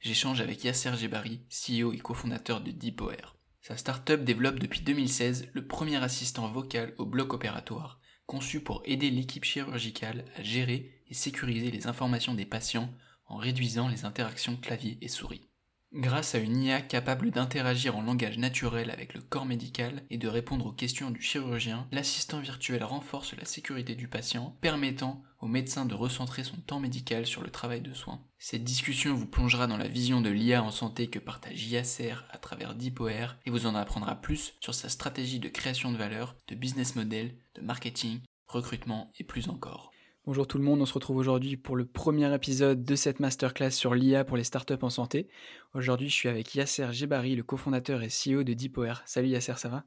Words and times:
j'échange 0.00 0.40
avec 0.40 0.64
Yasser 0.64 0.96
Gebari, 0.96 1.40
CEO 1.50 1.92
et 1.92 1.98
cofondateur 1.98 2.60
de 2.60 2.70
DeepOR. 2.70 3.36
Sa 3.60 3.76
startup 3.76 4.24
développe 4.24 4.58
depuis 4.58 4.80
2016 4.80 5.48
le 5.52 5.66
premier 5.66 6.02
assistant 6.02 6.48
vocal 6.48 6.94
au 6.98 7.06
bloc 7.06 7.34
opératoire, 7.34 8.00
conçu 8.26 8.60
pour 8.60 8.82
aider 8.84 9.10
l'équipe 9.10 9.44
chirurgicale 9.44 10.24
à 10.36 10.42
gérer 10.42 11.02
et 11.08 11.14
sécuriser 11.14 11.70
les 11.70 11.86
informations 11.86 12.34
des 12.34 12.46
patients 12.46 12.90
en 13.26 13.36
réduisant 13.36 13.88
les 13.88 14.04
interactions 14.04 14.56
clavier 14.56 14.98
et 15.00 15.08
souris. 15.08 15.47
Grâce 15.94 16.34
à 16.34 16.38
une 16.38 16.62
IA 16.62 16.82
capable 16.82 17.30
d'interagir 17.30 17.96
en 17.96 18.02
langage 18.02 18.36
naturel 18.36 18.90
avec 18.90 19.14
le 19.14 19.22
corps 19.22 19.46
médical 19.46 20.02
et 20.10 20.18
de 20.18 20.28
répondre 20.28 20.66
aux 20.66 20.72
questions 20.72 21.10
du 21.10 21.22
chirurgien, 21.22 21.88
l'assistant 21.92 22.40
virtuel 22.40 22.84
renforce 22.84 23.34
la 23.34 23.46
sécurité 23.46 23.94
du 23.94 24.06
patient, 24.06 24.54
permettant 24.60 25.22
au 25.40 25.46
médecin 25.46 25.86
de 25.86 25.94
recentrer 25.94 26.44
son 26.44 26.58
temps 26.58 26.78
médical 26.78 27.26
sur 27.26 27.42
le 27.42 27.50
travail 27.50 27.80
de 27.80 27.94
soins. 27.94 28.20
Cette 28.38 28.64
discussion 28.64 29.14
vous 29.14 29.26
plongera 29.26 29.66
dans 29.66 29.78
la 29.78 29.88
vision 29.88 30.20
de 30.20 30.28
l'IA 30.28 30.62
en 30.62 30.70
santé 30.70 31.08
que 31.08 31.18
partage 31.18 31.66
Yasser 31.66 32.14
à 32.30 32.36
travers 32.36 32.74
DeepOR 32.74 33.36
et 33.46 33.50
vous 33.50 33.64
en 33.64 33.74
apprendra 33.74 34.16
plus 34.16 34.54
sur 34.60 34.74
sa 34.74 34.90
stratégie 34.90 35.40
de 35.40 35.48
création 35.48 35.90
de 35.90 35.96
valeur, 35.96 36.36
de 36.48 36.54
business 36.54 36.96
model, 36.96 37.34
de 37.54 37.62
marketing, 37.62 38.20
recrutement 38.46 39.10
et 39.18 39.24
plus 39.24 39.48
encore. 39.48 39.90
Bonjour 40.28 40.46
tout 40.46 40.58
le 40.58 40.64
monde, 40.64 40.82
on 40.82 40.84
se 40.84 40.92
retrouve 40.92 41.16
aujourd'hui 41.16 41.56
pour 41.56 41.74
le 41.74 41.86
premier 41.86 42.34
épisode 42.34 42.84
de 42.84 42.96
cette 42.96 43.18
masterclass 43.18 43.70
sur 43.70 43.94
l'IA 43.94 44.24
pour 44.24 44.36
les 44.36 44.44
startups 44.44 44.74
en 44.82 44.90
santé. 44.90 45.26
Aujourd'hui, 45.72 46.10
je 46.10 46.14
suis 46.14 46.28
avec 46.28 46.54
Yasser 46.54 46.92
Gebari, 46.92 47.34
le 47.34 47.42
cofondateur 47.42 48.02
et 48.02 48.08
CEO 48.08 48.42
de 48.42 48.52
DeepOR. 48.52 49.00
Salut 49.06 49.28
Yasser, 49.28 49.54
ça 49.56 49.70
va? 49.70 49.84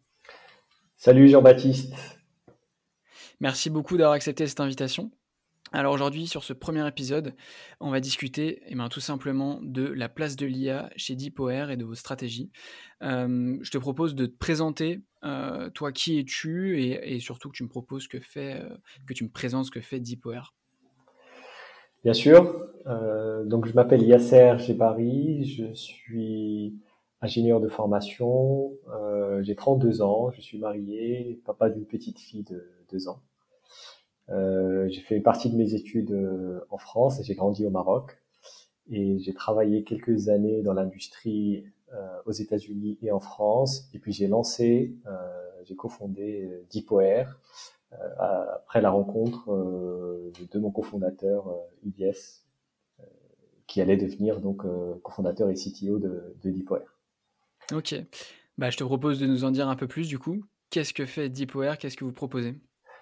Salut 0.97 1.29
Jean-Baptiste. 1.29 1.93
Merci 3.39 3.69
beaucoup 3.69 3.97
d'avoir 3.97 4.13
accepté 4.13 4.47
cette 4.47 4.61
invitation. 4.61 5.11
Alors 5.73 5.93
aujourd'hui, 5.93 6.27
sur 6.27 6.43
ce 6.43 6.51
premier 6.51 6.85
épisode, 6.85 7.33
on 7.79 7.91
va 7.91 8.01
discuter 8.01 8.61
eh 8.67 8.75
ben, 8.75 8.89
tout 8.89 8.99
simplement 8.99 9.57
de 9.61 9.83
la 9.83 10.09
place 10.09 10.35
de 10.35 10.45
l'IA 10.45 10.89
chez 10.97 11.15
DeepOR 11.15 11.69
et 11.71 11.77
de 11.77 11.85
vos 11.85 11.95
stratégies. 11.95 12.51
Euh, 13.03 13.57
je 13.61 13.71
te 13.71 13.77
propose 13.77 14.13
de 14.13 14.25
te 14.25 14.37
présenter, 14.37 15.01
euh, 15.23 15.69
toi 15.69 15.93
qui 15.93 16.19
es-tu 16.19 16.83
et, 16.83 17.19
surtout 17.21 17.49
que 17.49 17.55
tu 17.55 17.63
me 17.63 17.69
proposes 17.69 18.09
que 18.09 18.19
fait, 18.19 18.59
euh, 18.59 18.67
que 19.07 19.13
tu 19.13 19.23
me 19.23 19.29
présentes 19.29 19.65
ce 19.65 19.71
que 19.71 19.79
fait 19.79 20.01
DeepOR. 20.01 20.53
Bien 22.03 22.13
sûr. 22.13 22.67
donc 23.45 23.65
je 23.65 23.73
m'appelle 23.73 24.01
Yasser 24.01 24.55
Gebari, 24.57 25.45
je 25.45 25.73
suis 25.73 26.75
ingénieur 27.21 27.61
de 27.61 27.69
formation, 27.69 28.73
j'ai 29.41 29.55
32 29.55 30.01
ans, 30.01 30.31
je 30.31 30.41
suis 30.41 30.57
marié, 30.57 31.39
papa 31.45 31.69
d'une 31.69 31.85
petite 31.85 32.19
fille 32.19 32.43
de 32.43 32.67
2 32.91 33.07
ans. 33.07 33.21
Euh, 34.29 34.87
j'ai 34.89 35.01
fait 35.01 35.19
partie 35.19 35.49
de 35.49 35.57
mes 35.57 35.73
études 35.73 36.11
euh, 36.11 36.65
en 36.69 36.77
France 36.77 37.19
et 37.19 37.23
j'ai 37.23 37.35
grandi 37.35 37.65
au 37.65 37.69
Maroc. 37.69 38.17
Et 38.89 39.19
j'ai 39.19 39.33
travaillé 39.33 39.83
quelques 39.83 40.29
années 40.29 40.61
dans 40.61 40.73
l'industrie 40.73 41.65
euh, 41.93 42.07
aux 42.25 42.31
États-Unis 42.31 42.97
et 43.01 43.11
en 43.11 43.19
France. 43.19 43.89
Et 43.93 43.99
puis 43.99 44.11
j'ai 44.11 44.27
lancé, 44.27 44.95
j'ai 45.63 45.75
cofondé 45.75 46.65
DeepOR 46.73 47.25
après 47.91 48.81
la 48.81 48.89
rencontre 48.89 49.49
de 49.49 50.59
mon 50.59 50.71
cofondateur 50.71 51.53
IBS, 51.83 52.43
qui 53.67 53.81
allait 53.81 53.97
devenir 53.97 54.41
donc 54.41 54.63
cofondateur 55.03 55.49
et 55.49 55.53
CTO 55.53 55.99
de, 55.99 56.35
de 56.43 56.51
DeepOR. 56.51 56.79
Ok. 57.71 57.95
Bah, 58.57 58.69
je 58.69 58.77
te 58.77 58.83
propose 58.83 59.19
de 59.19 59.27
nous 59.27 59.43
en 59.43 59.51
dire 59.51 59.69
un 59.69 59.75
peu 59.75 59.87
plus 59.87 60.07
du 60.07 60.19
coup. 60.19 60.43
Qu'est-ce 60.69 60.93
que 60.93 61.05
fait 61.05 61.29
DeepOR 61.29 61.77
Qu'est-ce 61.77 61.95
que 61.95 62.05
vous 62.05 62.13
proposez? 62.13 62.55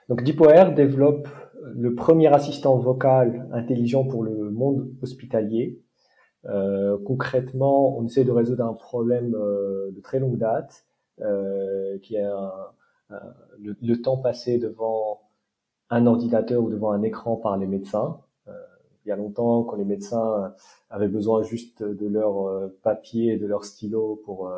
Donc 0.10 0.24
DeepOR 0.24 0.74
développe 0.74 1.28
le 1.76 1.96
premier 1.96 2.28
assistant 2.34 2.78
vocal 2.78 3.48
intelligent 3.54 4.04
pour 4.04 4.24
le 4.24 4.50
monde 4.50 4.90
hospitalier. 5.02 5.80
Euh, 6.46 6.98
concrètement, 7.06 7.98
on 7.98 8.06
essaie 8.06 8.24
de 8.24 8.32
résoudre 8.32 8.66
un 8.66 8.74
problème 8.74 9.36
euh, 9.36 9.92
de 9.92 10.02
très 10.02 10.20
longue 10.20 10.38
date, 10.38 10.86
euh, 11.22 11.98
qui 12.00 12.16
est 12.16 12.28
le, 13.60 14.02
temps 14.02 14.18
passé 14.18 14.58
devant 14.58 15.22
un 15.90 16.06
ordinateur 16.06 16.64
ou 16.64 16.70
devant 16.70 16.92
un 16.92 17.04
écran 17.04 17.36
par 17.36 17.58
les 17.58 17.68
médecins. 17.68 18.20
il 19.06 19.10
y 19.10 19.12
a 19.12 19.16
longtemps, 19.16 19.64
quand 19.64 19.76
les 19.76 19.86
médecins 19.86 20.54
avaient 20.90 21.08
besoin 21.08 21.42
juste 21.44 21.84
de 21.84 22.08
leur 22.08 22.72
papier 22.84 23.34
et 23.34 23.38
de 23.38 23.48
leur 23.48 23.66
stylo 23.66 24.22
pour 24.24 24.52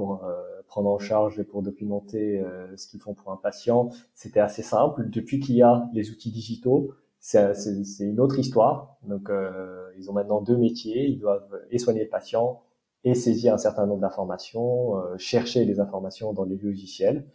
pour 0.00 0.24
euh, 0.24 0.62
prendre 0.66 0.88
en 0.88 0.98
charge 0.98 1.38
et 1.38 1.44
pour 1.44 1.60
documenter 1.60 2.40
euh, 2.40 2.74
ce 2.74 2.88
qu'ils 2.88 3.00
font 3.00 3.12
pour 3.12 3.32
un 3.32 3.36
patient. 3.36 3.90
C'était 4.14 4.40
assez 4.40 4.62
simple. 4.62 5.10
Depuis 5.10 5.40
qu'il 5.40 5.56
y 5.56 5.62
a 5.62 5.90
les 5.92 6.10
outils 6.10 6.30
digitaux, 6.30 6.94
c'est 7.18 7.52
une 8.00 8.18
autre 8.18 8.38
histoire. 8.38 8.96
Donc, 9.02 9.28
euh, 9.28 9.90
ils 9.98 10.08
ont 10.08 10.14
maintenant 10.14 10.40
deux 10.40 10.56
métiers. 10.56 11.06
Ils 11.06 11.18
doivent 11.18 11.54
et 11.70 11.76
soigner 11.76 12.04
le 12.04 12.08
patient 12.08 12.62
et 13.04 13.14
saisir 13.14 13.52
un 13.52 13.58
certain 13.58 13.84
nombre 13.84 14.00
d'informations, 14.00 14.94
chercher 15.18 15.66
les 15.66 15.80
informations 15.80 16.32
dans 16.32 16.44
les 16.44 16.56
logiciels. 16.56 17.26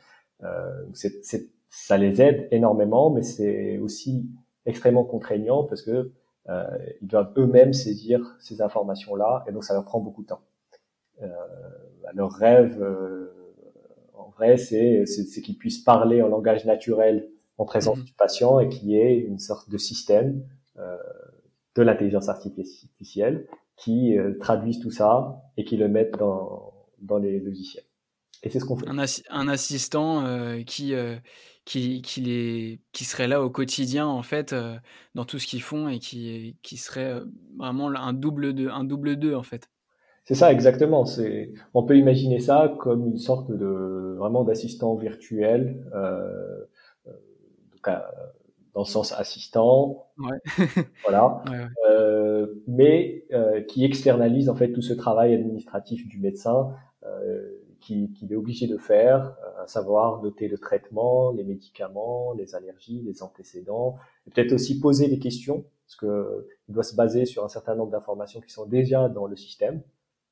c'est 0.94 1.50
ça 1.70 1.98
les 1.98 2.22
aide 2.22 2.48
énormément, 2.52 3.10
mais 3.12 3.24
c'est 3.24 3.78
aussi 3.80 4.28
extrêmement 4.66 5.04
contraignant 5.04 5.64
parce 5.64 5.82
que 5.82 6.12
ils 7.02 7.08
doivent 7.08 7.34
eux-mêmes 7.38 7.74
saisir 7.74 8.38
ces 8.40 8.62
informations-là 8.62 9.44
et 9.48 9.52
donc 9.52 9.64
ça 9.64 9.74
leur 9.74 9.86
prend 9.86 10.00
beaucoup 10.00 10.22
de 10.22 10.28
temps. 10.28 10.42
Euh, 12.06 12.08
bah, 12.08 12.12
leur 12.14 12.32
rêve, 12.32 12.82
euh, 12.82 13.32
en 14.14 14.30
vrai, 14.30 14.58
c'est 14.58 15.06
qu'ils 15.44 15.58
puissent 15.58 15.84
parler 15.84 16.22
en 16.22 16.28
langage 16.28 16.66
naturel 16.66 17.30
en 17.58 17.66
présence 17.66 18.00
mhm. 18.00 18.04
du 18.04 18.14
patient 18.14 18.60
et 18.60 18.70
qu'il 18.70 18.90
y 18.90 18.98
ait 18.98 19.18
une 19.18 19.40
sorte 19.40 19.70
de 19.70 19.78
système 19.78 20.44
euh, 20.78 20.98
de 21.76 21.84
l'intelligence 21.84 22.30
artificielle 22.30 23.48
qui 23.78 24.16
traduise 24.40 24.80
tout 24.80 24.92
ça 24.92 25.42
et 25.58 25.66
qui 25.66 25.76
le 25.76 25.90
mettent 25.90 26.18
dans, 26.18 26.74
dans 27.02 27.18
les 27.18 27.42
logiciels. 27.42 27.84
Et 28.44 28.50
c'est 28.50 28.62
ce 28.62 28.66
qu'on 28.66 28.78
fait. 28.78 28.88
Un, 28.88 29.04
un 29.30 29.48
assistant 29.50 30.24
qui, 30.66 30.94
qui, 31.66 32.02
qui, 32.02 32.22
les, 32.22 32.80
qui 32.94 33.04
serait 33.04 33.28
là 33.28 33.44
au 33.44 33.50
quotidien, 33.50 34.08
en 34.08 34.24
fait, 34.24 34.56
dans 35.14 35.26
tout 35.26 35.40
ce 35.40 35.48
qu'ils 35.48 35.62
font 35.62 35.90
et 35.90 36.00
qui, 36.00 36.56
qui 36.62 36.78
serait 36.78 37.20
vraiment 37.58 37.90
un 37.90 38.14
double 38.14 38.54
de, 38.54 38.70
un 38.70 38.86
double 38.86 39.18
deux, 39.18 39.36
en 39.36 39.44
fait. 39.44 39.70
C'est 40.26 40.36
ça 40.36 40.52
exactement. 40.52 41.06
C'est, 41.06 41.54
on 41.74 41.84
peut 41.84 41.98
imaginer 41.98 42.40
ça 42.40 42.76
comme 42.80 43.08
une 43.08 43.18
sorte 43.18 43.52
de 43.52 44.16
vraiment 44.18 44.44
d'assistant 44.44 44.96
virtuel, 44.96 45.86
euh, 45.94 46.66
euh 47.08 47.92
dans 48.74 48.82
le 48.82 48.88
sens 48.88 49.14
assistant, 49.14 50.08
ouais. 50.18 50.38
voilà, 51.04 51.44
Euh, 51.90 52.48
mais 52.68 53.24
euh, 53.32 53.62
qui 53.62 53.86
externalise 53.86 54.50
en 54.50 54.56
fait 54.56 54.74
tout 54.74 54.82
ce 54.82 54.94
travail 54.94 55.34
administratif 55.34 56.06
du 56.08 56.20
médecin 56.20 56.74
euh, 57.06 57.48
qui, 57.80 58.12
qui 58.12 58.26
est 58.26 58.36
obligé 58.36 58.68
de 58.68 58.78
faire, 58.78 59.38
euh, 59.46 59.64
à 59.64 59.68
savoir 59.68 60.22
noter 60.22 60.50
le 60.50 60.58
traitement, 60.58 61.32
les 61.32 61.44
médicaments, 61.44 62.34
les 62.34 62.54
allergies, 62.54 63.02
les 63.06 63.24
antécédents, 63.24 63.96
et 64.28 64.32
peut-être 64.32 64.52
aussi 64.52 64.80
poser 64.80 65.08
des 65.08 65.20
questions 65.20 65.64
parce 65.86 65.96
que 65.96 66.48
il 66.68 66.74
doit 66.74 66.84
se 66.84 66.96
baser 66.96 67.26
sur 67.26 67.46
un 67.46 67.50
certain 67.50 67.76
nombre 67.76 67.92
d'informations 67.92 68.42
qui 68.42 68.52
sont 68.52 68.66
déjà 68.66 69.08
dans 69.08 69.28
le 69.28 69.36
système 69.36 69.84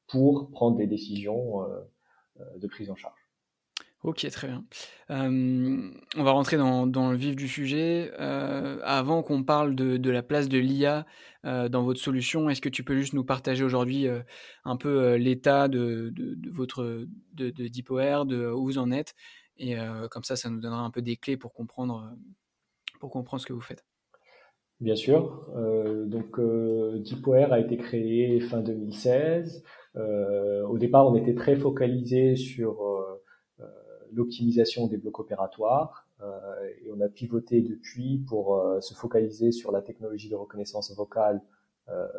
pour 0.08 0.50
prendre 0.52 0.78
des 0.78 0.88
décisions 0.88 1.64
euh, 1.64 1.80
euh, 2.40 2.58
de 2.58 2.68
prise 2.68 2.90
en 2.90 2.96
charge. 2.96 3.20
Ok, 4.04 4.28
très 4.30 4.48
bien. 4.48 4.66
Euh, 5.12 5.90
on 6.18 6.24
va 6.24 6.32
rentrer 6.32 6.58
dans, 6.58 6.86
dans, 6.86 7.12
le 7.12 7.16
vif 7.16 7.38
du 7.38 7.48
sujet. 7.48 8.12
avant 8.18 9.24
qu'on 9.24 9.44
parle 9.46 9.76
de, 9.76 9.96
de, 9.96 10.10
la 10.10 10.22
place 10.22 10.50
de 10.50 10.58
l'IA 10.58 11.06
dans 11.46 11.84
votre 11.84 12.02
solution, 12.02 12.50
est-ce 12.50 12.60
que 12.60 12.68
tu 12.68 12.84
peux 12.84 12.98
juste 12.98 13.14
nous 13.14 13.24
partager 13.24 13.64
aujourd'hui 13.64 14.08
un 14.66 14.76
peu 14.76 15.16
l'état 15.16 15.70
de, 15.70 16.12
de, 16.14 16.34
de, 16.36 16.50
votre 16.52 16.84
de, 16.84 17.50
de 17.50 17.68
DeepOR, 17.70 18.26
de 18.26 18.46
où 18.48 18.66
vous 18.66 18.78
en 18.78 18.92
êtes, 18.92 19.16
et 19.58 19.78
comme 20.12 20.26
ça, 20.26 20.36
ça 20.36 20.50
nous 20.50 20.60
donnera 20.60 20.82
un 20.82 20.92
peu 20.92 21.02
des 21.02 21.16
clés 21.16 21.38
pour 21.38 21.54
comprendre 21.54 22.14
pour 23.00 23.10
comprendre 23.10 23.40
ce 23.40 23.48
que 23.48 23.54
vous 23.54 23.62
faites. 23.62 23.86
Bien 24.82 24.98
sûr. 24.98 25.50
donc 26.08 26.42
DeepOR 26.42 27.54
a 27.54 27.60
été 27.62 27.78
créé 27.78 28.42
fin 28.42 28.60
2016. 28.60 29.64
Euh, 29.96 30.66
au 30.68 30.78
départ, 30.78 31.08
on 31.08 31.16
était 31.16 31.36
très 31.36 31.56
focalisé 31.56 32.36
sur 32.36 32.84
euh, 32.84 33.22
euh, 33.60 33.66
l'optimisation 34.12 34.88
des 34.88 34.98
blocs 34.98 35.20
opératoires 35.20 36.08
et 36.86 36.90
on 36.90 37.02
a 37.02 37.10
pivoté 37.10 37.62
depuis 37.62 38.24
pour 38.30 38.66
se 38.80 38.94
focaliser 38.94 39.52
sur 39.52 39.74
la 39.74 39.82
technologie 39.82 40.30
de 40.30 40.36
reconnaissance 40.36 40.96
vocale 40.96 41.42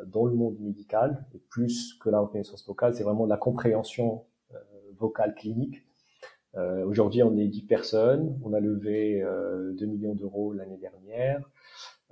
dans 0.08 0.26
le 0.26 0.34
monde 0.34 0.60
médical, 0.60 1.24
et 1.34 1.38
plus 1.38 1.94
que 1.94 2.10
la 2.10 2.20
reconnaissance 2.20 2.66
vocale, 2.66 2.94
c'est 2.94 3.02
vraiment 3.02 3.24
la 3.24 3.38
compréhension 3.38 4.26
vocale 4.98 5.34
clinique. 5.34 5.86
Aujourd'hui, 6.84 7.22
on 7.22 7.34
est 7.38 7.48
10 7.48 7.62
personnes, 7.62 8.38
on 8.44 8.52
a 8.52 8.60
levé 8.60 9.24
2 9.72 9.86
millions 9.86 10.14
d'euros 10.14 10.52
l'année 10.52 10.76
dernière, 10.76 11.48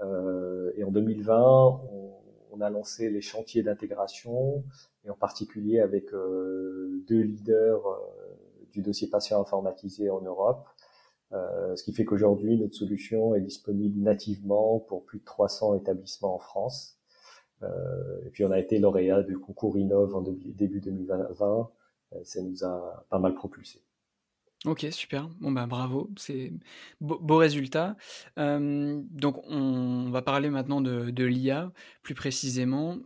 et 0.01 0.85
en 0.85 0.91
2020, 0.91 1.83
on, 1.93 2.22
on, 2.53 2.61
a 2.61 2.71
lancé 2.71 3.11
les 3.11 3.21
chantiers 3.21 3.63
d'intégration, 3.63 4.63
et 5.05 5.11
en 5.11 5.17
particulier 5.17 5.81
avec 5.81 6.11
deux 6.13 7.21
leaders 7.21 7.83
du 8.71 8.83
dossier 8.83 9.09
patient 9.09 9.41
informatisé 9.41 10.11
en 10.11 10.21
Europe, 10.21 10.67
euh, 11.33 11.75
ce 11.77 11.83
qui 11.83 11.93
fait 11.93 12.05
qu'aujourd'hui, 12.05 12.59
notre 12.59 12.75
solution 12.75 13.35
est 13.35 13.41
disponible 13.41 14.01
nativement 14.01 14.81
pour 14.81 15.05
plus 15.05 15.21
de 15.21 15.25
300 15.25 15.77
établissements 15.77 16.35
en 16.35 16.39
France. 16.39 16.99
Euh, 17.63 18.27
et 18.27 18.31
puis 18.31 18.45
on 18.45 18.51
a 18.51 18.59
été 18.59 18.79
lauréat 18.79 19.23
du 19.23 19.39
concours 19.39 19.79
Innov 19.79 20.15
en 20.15 20.23
début 20.23 20.81
2020. 20.81 21.71
Euh, 22.13 22.21
ça 22.25 22.43
nous 22.43 22.65
a 22.65 23.07
pas 23.09 23.19
mal 23.19 23.35
propulsé. 23.35 23.83
Ok, 24.65 24.87
super. 24.93 25.29
Bon 25.41 25.51
bah 25.51 25.67
bravo, 25.67 26.09
c'est 26.17 26.53
beau, 27.01 27.37
résultat. 27.37 27.97
donc 28.37 29.43
on 29.49 30.11
va 30.11 30.23
parler 30.23 30.51
maintenant 30.51 30.81
de, 30.81 31.25
l'IA 31.25 31.73
plus 32.03 32.15
précisément. 32.15 32.99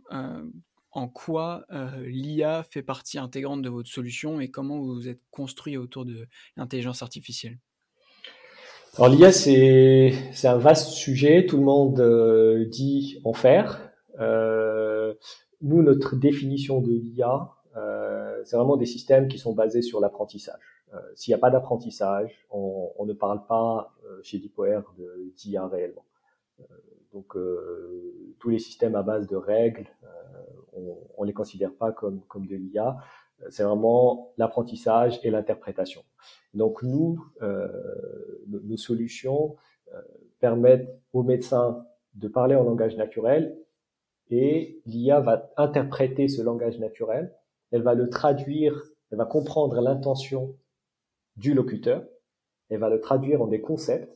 en 0.91 1.07
quoi 1.07 1.65
l'IA 2.05 2.63
fait 2.63 2.83
partie 2.83 3.17
intégrante 3.17 3.63
de 3.63 3.69
votre 3.69 3.89
solution 3.89 4.39
et 4.39 4.49
comment 4.49 4.77
vous 4.77 4.93
vous 4.93 5.09
êtes 5.09 5.21
construit 5.31 5.77
autour 5.77 6.05
de 6.05 6.27
l'intelligence 6.57 7.01
artificielle? 7.01 7.57
Alors 8.97 9.09
l'IA 9.09 9.31
c'est 9.31 10.13
un 10.43 10.57
vaste 10.57 10.89
sujet. 10.89 11.47
Tout 11.47 11.57
le 11.57 11.63
monde 11.63 12.67
dit 12.69 13.19
en 13.23 13.33
faire. 13.33 13.87
Euh, 14.19 15.13
nous, 15.61 15.81
notre 15.81 16.15
définition 16.15 16.81
de 16.81 16.91
l'IA, 16.91 17.51
euh, 17.75 18.41
c'est 18.45 18.57
vraiment 18.57 18.77
des 18.77 18.85
systèmes 18.85 19.27
qui 19.27 19.37
sont 19.37 19.53
basés 19.53 19.81
sur 19.81 19.99
l'apprentissage. 19.99 20.76
Euh, 20.93 20.99
S'il 21.15 21.31
n'y 21.31 21.35
a 21.35 21.39
pas 21.39 21.49
d'apprentissage, 21.49 22.45
on, 22.49 22.91
on, 22.97 23.05
ne 23.05 23.13
parle 23.13 23.45
pas 23.45 23.93
euh, 24.05 24.19
chez 24.23 24.39
DeepWare 24.39 24.93
d'IA 25.35 25.67
réellement. 25.67 26.05
Euh, 26.59 26.63
donc, 27.13 27.35
tous 28.39 28.49
les 28.49 28.59
systèmes 28.59 28.95
à 28.95 29.01
base 29.01 29.27
de 29.27 29.35
règles, 29.35 29.87
on, 30.73 31.21
ne 31.21 31.25
les 31.25 31.33
considère 31.33 31.73
pas 31.73 31.91
comme, 31.91 32.21
comme 32.27 32.45
de 32.45 32.55
l'IA. 32.55 32.97
C'est 33.49 33.63
vraiment 33.63 34.33
l'apprentissage 34.37 35.19
et 35.23 35.31
l'interprétation. 35.31 36.03
Donc, 36.53 36.83
nous, 36.83 37.25
nos 38.45 38.77
solutions 38.77 39.55
permettent 40.39 40.87
aux 41.13 41.23
médecins 41.23 41.87
de 42.13 42.27
parler 42.27 42.55
en 42.55 42.63
langage 42.63 42.97
naturel 42.97 43.57
et 44.29 44.81
l'IA 44.85 45.19
va 45.19 45.49
interpréter 45.57 46.27
ce 46.27 46.43
langage 46.43 46.77
naturel, 46.77 47.33
elle 47.71 47.81
va 47.81 47.95
le 47.95 48.09
traduire, 48.09 48.83
elle 49.11 49.17
va 49.17 49.25
comprendre 49.25 49.81
l'intention 49.81 50.55
du 51.37 51.53
locuteur, 51.53 52.03
elle 52.69 52.79
va 52.79 52.89
le 52.89 52.99
traduire 52.99 53.41
en 53.41 53.47
des 53.47 53.61
concepts 53.61 54.11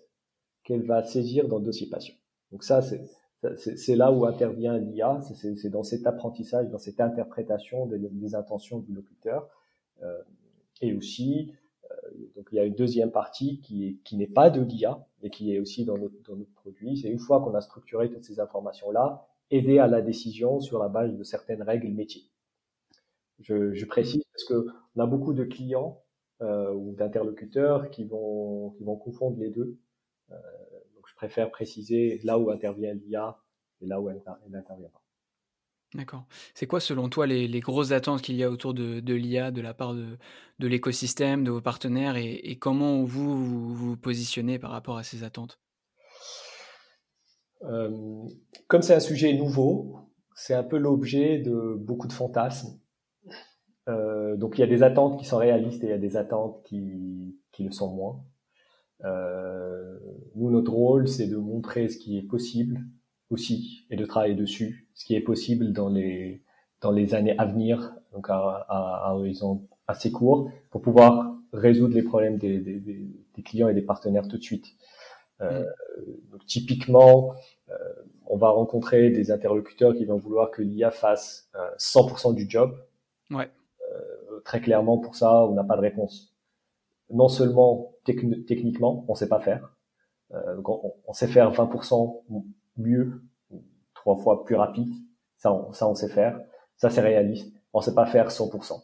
qu'elle 0.63 0.83
va 0.83 1.03
saisir 1.03 1.47
dans 1.47 1.59
le 1.59 1.65
dossier 1.65 1.87
patient. 1.89 2.15
Donc 2.51 2.63
ça, 2.63 2.81
c'est 2.81 3.95
là 3.95 4.11
où 4.11 4.25
intervient 4.25 4.77
l'IA, 4.77 5.21
c'est 5.21 5.69
dans 5.69 5.83
cet 5.83 6.05
apprentissage, 6.05 6.69
dans 6.69 6.77
cette 6.77 6.99
interprétation 6.99 7.85
des, 7.85 7.97
des 7.97 8.35
intentions 8.35 8.79
du 8.79 8.93
locuteur. 8.93 9.49
Euh, 10.03 10.21
et 10.81 10.93
aussi, 10.93 11.53
euh, 11.85 11.95
donc 12.35 12.49
il 12.51 12.55
y 12.55 12.59
a 12.59 12.65
une 12.65 12.75
deuxième 12.75 13.11
partie 13.11 13.61
qui 13.61 13.99
n'est 14.11 14.25
qui 14.25 14.33
pas 14.33 14.49
de 14.49 14.61
l'IA, 14.61 15.05
mais 15.21 15.29
qui 15.29 15.53
est 15.53 15.59
aussi 15.59 15.85
dans 15.85 15.97
notre, 15.97 16.21
dans 16.27 16.35
notre 16.35 16.53
produit. 16.53 16.97
C'est 16.97 17.09
une 17.09 17.19
fois 17.19 17.41
qu'on 17.41 17.53
a 17.53 17.61
structuré 17.61 18.09
toutes 18.09 18.23
ces 18.23 18.39
informations-là, 18.39 19.27
aider 19.49 19.79
à 19.79 19.87
la 19.87 20.01
décision 20.01 20.59
sur 20.59 20.79
la 20.79 20.89
base 20.89 21.15
de 21.15 21.23
certaines 21.23 21.61
règles 21.61 21.89
métiers. 21.89 22.23
Je, 23.39 23.73
je 23.73 23.85
précise 23.85 24.23
parce 24.33 24.43
que 24.43 24.67
on 24.95 24.99
a 25.01 25.05
beaucoup 25.05 25.33
de 25.33 25.43
clients 25.43 26.03
euh, 26.41 26.73
ou 26.73 26.93
d'interlocuteurs 26.95 27.89
qui 27.89 28.05
vont 28.05 28.71
qui 28.71 28.83
vont 28.83 28.95
confondre 28.97 29.37
les 29.39 29.49
deux. 29.49 29.77
Euh, 30.31 30.35
donc 30.95 31.05
je 31.07 31.15
préfère 31.15 31.51
préciser 31.51 32.19
là 32.23 32.39
où 32.39 32.49
intervient 32.49 32.93
l'IA 32.93 33.37
et 33.81 33.87
là 33.87 33.99
où 34.01 34.09
elle, 34.09 34.21
n'intervient 34.49 34.89
pas. 34.89 35.01
D'accord. 35.93 36.25
C'est 36.53 36.67
quoi 36.67 36.79
selon 36.79 37.09
toi 37.09 37.27
les, 37.27 37.47
les 37.47 37.59
grosses 37.59 37.91
attentes 37.91 38.21
qu'il 38.21 38.37
y 38.37 38.43
a 38.43 38.49
autour 38.49 38.73
de, 38.73 39.01
de 39.01 39.13
l'IA 39.13 39.51
de 39.51 39.61
la 39.61 39.73
part 39.73 39.93
de, 39.93 40.17
de 40.59 40.67
l'écosystème, 40.67 41.43
de 41.43 41.51
vos 41.51 41.61
partenaires 41.61 42.15
et, 42.15 42.33
et 42.35 42.57
comment 42.57 43.03
vous, 43.03 43.35
vous 43.35 43.75
vous 43.75 43.97
positionnez 43.97 44.57
par 44.57 44.71
rapport 44.71 44.97
à 44.97 45.03
ces 45.03 45.23
attentes? 45.23 45.59
Euh, 47.63 48.25
comme 48.67 48.81
c'est 48.81 48.95
un 48.95 48.99
sujet 49.01 49.33
nouveau, 49.33 49.99
c'est 50.33 50.53
un 50.53 50.63
peu 50.63 50.77
l'objet 50.77 51.39
de 51.39 51.75
beaucoup 51.77 52.07
de 52.07 52.13
fantasmes. 52.13 52.79
Euh, 53.89 54.35
donc 54.37 54.57
il 54.57 54.61
y 54.61 54.63
a 54.63 54.67
des 54.67 54.83
attentes 54.83 55.19
qui 55.19 55.25
sont 55.25 55.37
réalistes 55.37 55.83
et 55.83 55.87
il 55.87 55.89
y 55.89 55.93
a 55.93 55.97
des 55.97 56.17
attentes 56.17 56.61
qui, 56.63 57.37
qui 57.51 57.63
le 57.63 57.71
sont 57.71 57.93
moins. 57.93 58.23
Euh, 59.03 59.97
nous, 60.35 60.51
notre 60.51 60.71
rôle, 60.71 61.07
c'est 61.07 61.27
de 61.27 61.37
montrer 61.37 61.89
ce 61.89 61.97
qui 61.97 62.17
est 62.17 62.23
possible 62.23 62.81
aussi 63.29 63.85
et 63.89 63.95
de 63.95 64.05
travailler 64.05 64.35
dessus, 64.35 64.87
ce 64.93 65.05
qui 65.05 65.15
est 65.15 65.21
possible 65.21 65.71
dans 65.71 65.89
les 65.89 66.43
dans 66.81 66.91
les 66.91 67.13
années 67.13 67.37
à 67.37 67.45
venir, 67.45 67.93
donc 68.11 68.29
à, 68.29 68.65
à, 68.67 69.09
à 69.09 69.13
horizon 69.13 69.67
assez 69.87 70.11
court, 70.11 70.49
pour 70.71 70.81
pouvoir 70.81 71.35
résoudre 71.53 71.93
les 71.93 72.01
problèmes 72.01 72.37
des, 72.37 72.59
des, 72.59 72.79
des 72.79 73.43
clients 73.43 73.67
et 73.67 73.73
des 73.73 73.83
partenaires 73.83 74.27
tout 74.27 74.37
de 74.37 74.43
suite. 74.43 74.65
Euh, 75.41 75.65
donc, 76.31 76.45
typiquement, 76.45 77.33
euh, 77.69 77.73
on 78.27 78.37
va 78.37 78.49
rencontrer 78.49 79.09
des 79.09 79.31
interlocuteurs 79.31 79.93
qui 79.93 80.05
vont 80.05 80.17
vouloir 80.17 80.51
que 80.51 80.61
l'IA 80.61 80.91
fasse 80.91 81.49
100% 81.77 82.31
euh, 82.31 82.33
du 82.33 82.49
job. 82.49 82.77
Ouais. 83.29 83.49
Très 84.43 84.61
clairement, 84.61 84.97
pour 84.97 85.15
ça, 85.15 85.45
on 85.45 85.53
n'a 85.53 85.63
pas 85.63 85.75
de 85.75 85.81
réponse. 85.81 86.33
Non 87.09 87.27
seulement 87.27 87.93
techniquement, 88.03 89.05
on 89.07 89.15
sait 89.15 89.27
pas 89.27 89.39
faire. 89.39 89.75
donc 90.55 90.69
on, 91.05 91.13
sait 91.13 91.27
faire 91.27 91.51
20% 91.51 92.21
mieux, 92.77 93.21
trois 93.93 94.17
fois 94.17 94.45
plus 94.45 94.55
rapide. 94.55 94.93
Ça, 95.37 95.53
on, 95.53 95.73
ça, 95.73 95.87
on 95.87 95.95
sait 95.95 96.09
faire. 96.09 96.39
Ça, 96.77 96.89
c'est 96.89 97.01
réaliste. 97.01 97.53
On 97.73 97.81
sait 97.81 97.93
pas 97.93 98.05
faire 98.05 98.29
100% 98.29 98.81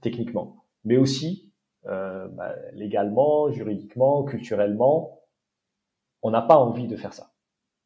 techniquement, 0.00 0.64
mais 0.84 0.96
aussi 0.96 1.50
euh, 1.86 2.28
bah, 2.28 2.54
légalement, 2.72 3.50
juridiquement, 3.50 4.24
culturellement, 4.24 5.20
on 6.22 6.30
n'a 6.30 6.42
pas 6.42 6.56
envie 6.56 6.86
de 6.86 6.96
faire 6.96 7.14
ça. 7.14 7.32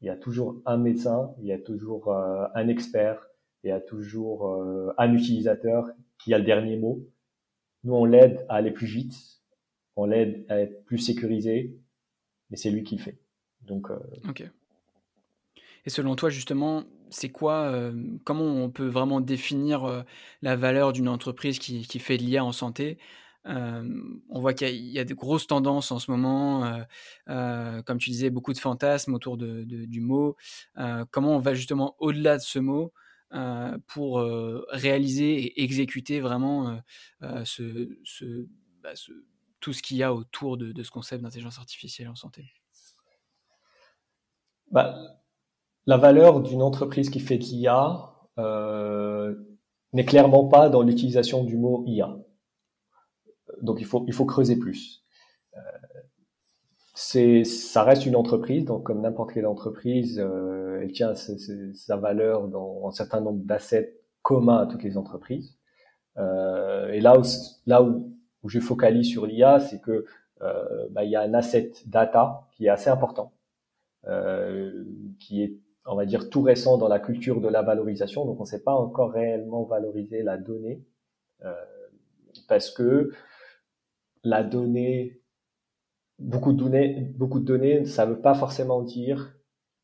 Il 0.00 0.06
y 0.06 0.11
a 0.11 0.16
toujours 0.16 0.61
un 0.66 0.76
médecin, 0.76 1.32
il 1.38 1.46
y 1.46 1.52
a 1.52 1.58
toujours 1.58 2.08
euh, 2.08 2.46
un 2.55 2.69
expert, 2.69 3.28
il 3.62 3.68
y 3.68 3.73
a 3.73 3.80
toujours 3.80 4.49
euh, 4.49 4.92
un 4.99 5.12
utilisateur 5.12 5.88
qui 6.25 6.33
a 6.33 6.38
le 6.38 6.45
dernier 6.45 6.76
mot. 6.76 7.07
Nous, 7.85 7.95
on 7.95 8.07
l'aide 8.07 8.47
à 8.49 8.54
aller 8.54 8.71
plus 8.71 8.87
vite, 8.87 9.14
on 9.95 10.07
l'aide 10.07 10.47
à 10.49 10.59
être 10.59 10.85
plus 10.87 10.99
sécurisé, 10.99 11.76
mais 12.49 12.57
c'est 12.57 12.71
lui 12.71 12.83
qui 12.83 12.97
le 12.97 13.02
fait. 13.02 13.19
Donc. 13.61 13.90
Euh, 13.90 13.99
ok. 14.28 14.45
Et 15.85 15.90
selon 15.90 16.16
toi, 16.16 16.31
justement, 16.31 16.85
c'est 17.11 17.28
quoi, 17.28 17.93
comment 18.25 18.47
on 18.47 18.71
peut 18.71 18.87
vraiment 18.87 19.21
définir 19.21 20.07
la 20.40 20.57
valeur 20.57 20.95
d'une 20.95 21.11
entreprise 21.11 21.59
qui, 21.59 21.99
fait 21.99 22.16
de 22.16 22.23
l'IA 22.23 22.43
en 22.43 22.52
santé? 22.52 22.97
On 23.45 24.40
voit 24.40 24.54
qu'il 24.54 24.75
y, 24.75 24.99
a 24.99 25.04
de 25.04 25.12
grosses 25.12 25.47
tendances 25.47 25.93
en 25.93 25.99
ce 25.99 26.11
moment, 26.11 26.81
comme 27.26 27.99
tu 27.99 28.09
disais, 28.09 28.31
beaucoup 28.31 28.54
de 28.54 28.59
fantasmes 28.59 29.12
autour 29.12 29.37
du 29.37 30.00
mot. 30.00 30.37
comment 31.11 31.37
on 31.37 31.38
va 31.38 31.52
justement 31.52 31.97
au-delà 31.99 32.38
de 32.38 32.43
ce 32.43 32.59
mot 32.59 32.95
pour 33.87 34.21
réaliser 34.71 35.35
et 35.35 35.62
exécuter 35.62 36.21
vraiment 36.21 36.79
ce, 37.45 37.88
bah, 38.83 38.93
tout 39.61 39.73
ce 39.73 39.83
qu'il 39.83 39.97
y 39.97 40.03
a 40.03 40.12
autour 40.14 40.57
de, 40.57 40.83
ce 40.83 40.91
concept 40.91 41.23
d'intelligence 41.23 41.59
artificielle 41.59 42.09
en 42.09 42.14
santé? 42.14 42.53
Bah, 44.71 44.97
La 45.87 45.97
valeur 45.97 46.41
d'une 46.41 46.62
entreprise 46.62 47.11
qui 47.11 47.21
fait 47.21 47.38
de 47.38 47.45
l'IA 47.45 48.12
euh, 48.38 49.35
n'est 49.93 50.05
clairement 50.05 50.47
pas 50.49 50.69
dans 50.69 50.83
l'utilisation 50.83 51.45
du 51.45 51.57
mot 51.57 51.85
IA 51.87 52.17
donc 53.62 53.81
il 53.81 53.87
faut, 53.87 54.05
il 54.07 54.12
faut 54.12 54.25
creuser 54.25 54.57
plus. 54.57 55.03
C'est, 56.95 57.45
ça 57.45 57.83
reste 57.83 58.07
une 58.07 58.17
entreprise, 58.17 58.65
donc 58.65 58.85
comme 58.85 59.01
n'importe 59.01 59.33
quelle 59.33 59.47
entreprise, 59.47 60.21
euh, 60.21 60.81
elle 60.81 60.93
tient 60.93 61.15
sa 61.15 61.97
valeur 61.97 62.49
dans 62.49 62.87
un 62.87 62.93
certain 62.93 63.21
nombre 63.21 63.45
d'assets 63.45 63.99
communs 64.23 64.59
à 64.59 64.67
toutes 64.67 64.85
les 64.85 64.97
entreprises. 64.97 65.57
Euh, 66.19 66.93
et 66.93 67.01
là 67.01 67.19
où, 67.19 67.23
là 67.67 67.83
où, 67.83 68.17
je 68.47 68.61
focalise 68.61 69.09
sur 69.09 69.27
l'IA, 69.27 69.59
c'est 69.59 69.81
que 69.81 70.05
euh, 70.43 70.89
bah, 70.91 71.05
il 71.05 71.11
y 71.11 71.17
a 71.17 71.23
un 71.23 71.35
asset 71.35 71.73
data 71.87 72.47
qui 72.53 72.67
est 72.67 72.69
assez 72.69 72.91
important, 72.91 73.33
euh, 74.07 74.85
qui 75.19 75.43
est, 75.43 75.57
on 75.87 75.97
va 75.97 76.07
dire, 76.07 76.29
tout 76.31 76.43
récent 76.43 76.77
dans 76.79 76.89
la 76.89 77.01
culture 77.01 77.41
de 77.41 77.49
la 77.49 77.63
valorisation. 77.63 78.25
Donc 78.27 78.39
on 78.39 78.45
ne 78.45 78.49
sait 78.49 78.63
pas 78.63 78.75
encore 78.75 79.13
réellement 79.13 79.65
valoriser 79.65 80.23
la 80.23 80.37
donnée 80.37 80.85
euh, 81.45 81.55
parce 82.49 82.71
que 82.71 83.11
la 84.23 84.43
donnée, 84.43 85.21
beaucoup 86.18 86.52
de 86.52 86.59
données, 86.59 87.12
beaucoup 87.16 87.40
de 87.40 87.44
données, 87.44 87.85
ça 87.85 88.06
veut 88.06 88.21
pas 88.21 88.35
forcément 88.35 88.83
dire 88.83 89.37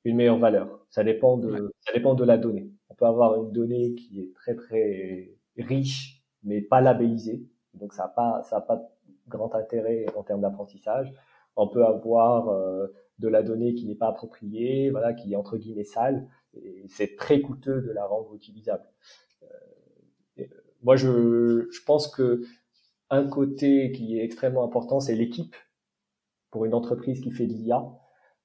une 0.04 0.16
meilleure 0.16 0.38
valeur. 0.38 0.87
Ça 0.90 1.04
dépend 1.04 1.37
de, 1.37 1.72
ça 1.80 1.92
dépend 1.92 2.14
de 2.14 2.25
la 2.25 2.38
donnée. 2.38 2.70
On 2.88 2.94
peut 2.94 3.06
avoir 3.06 3.42
une 3.42 3.52
donnée 3.52 3.94
qui 3.94 4.20
est 4.20 4.32
très 4.34 4.54
très 4.54 5.37
riche, 5.58 6.25
mais 6.42 6.62
pas 6.62 6.80
labellisée. 6.80 7.46
Donc 7.75 7.92
ça 7.92 8.04
n'a 8.04 8.08
pas, 8.08 8.42
ça 8.44 8.58
a 8.58 8.60
pas 8.60 8.90
grand 9.28 9.54
intérêt 9.54 10.06
en 10.16 10.22
termes 10.22 10.40
d'apprentissage. 10.40 11.12
On 11.56 11.68
peut 11.68 11.84
avoir 11.84 12.49
euh, 12.49 12.88
de 13.18 13.28
la 13.28 13.42
donnée 13.42 13.75
qui 13.75 13.87
n'est 13.87 13.94
pas 13.94 14.08
appropriée, 14.08 14.90
voilà, 14.90 15.12
qui 15.12 15.32
est 15.32 15.37
entre 15.37 15.56
guillemets 15.58 15.84
sale, 15.84 16.26
et 16.54 16.84
c'est 16.88 17.16
très 17.16 17.40
coûteux 17.40 17.82
de 17.82 17.90
la 17.92 18.06
rendre 18.06 18.34
utilisable. 18.34 18.84
Euh, 20.38 20.44
moi, 20.82 20.96
je, 20.96 21.68
je 21.70 21.84
pense 21.84 22.08
que 22.08 22.42
un 23.10 23.26
côté 23.28 23.92
qui 23.92 24.18
est 24.18 24.25
extrêmement 24.25 24.64
important, 24.64 25.00
c'est 25.00 25.14
l'équipe 25.14 25.54
pour 26.50 26.64
une 26.64 26.75
entreprise 26.75 27.21
qui 27.21 27.30
fait 27.30 27.47
de 27.47 27.52
l'IA. 27.52 27.85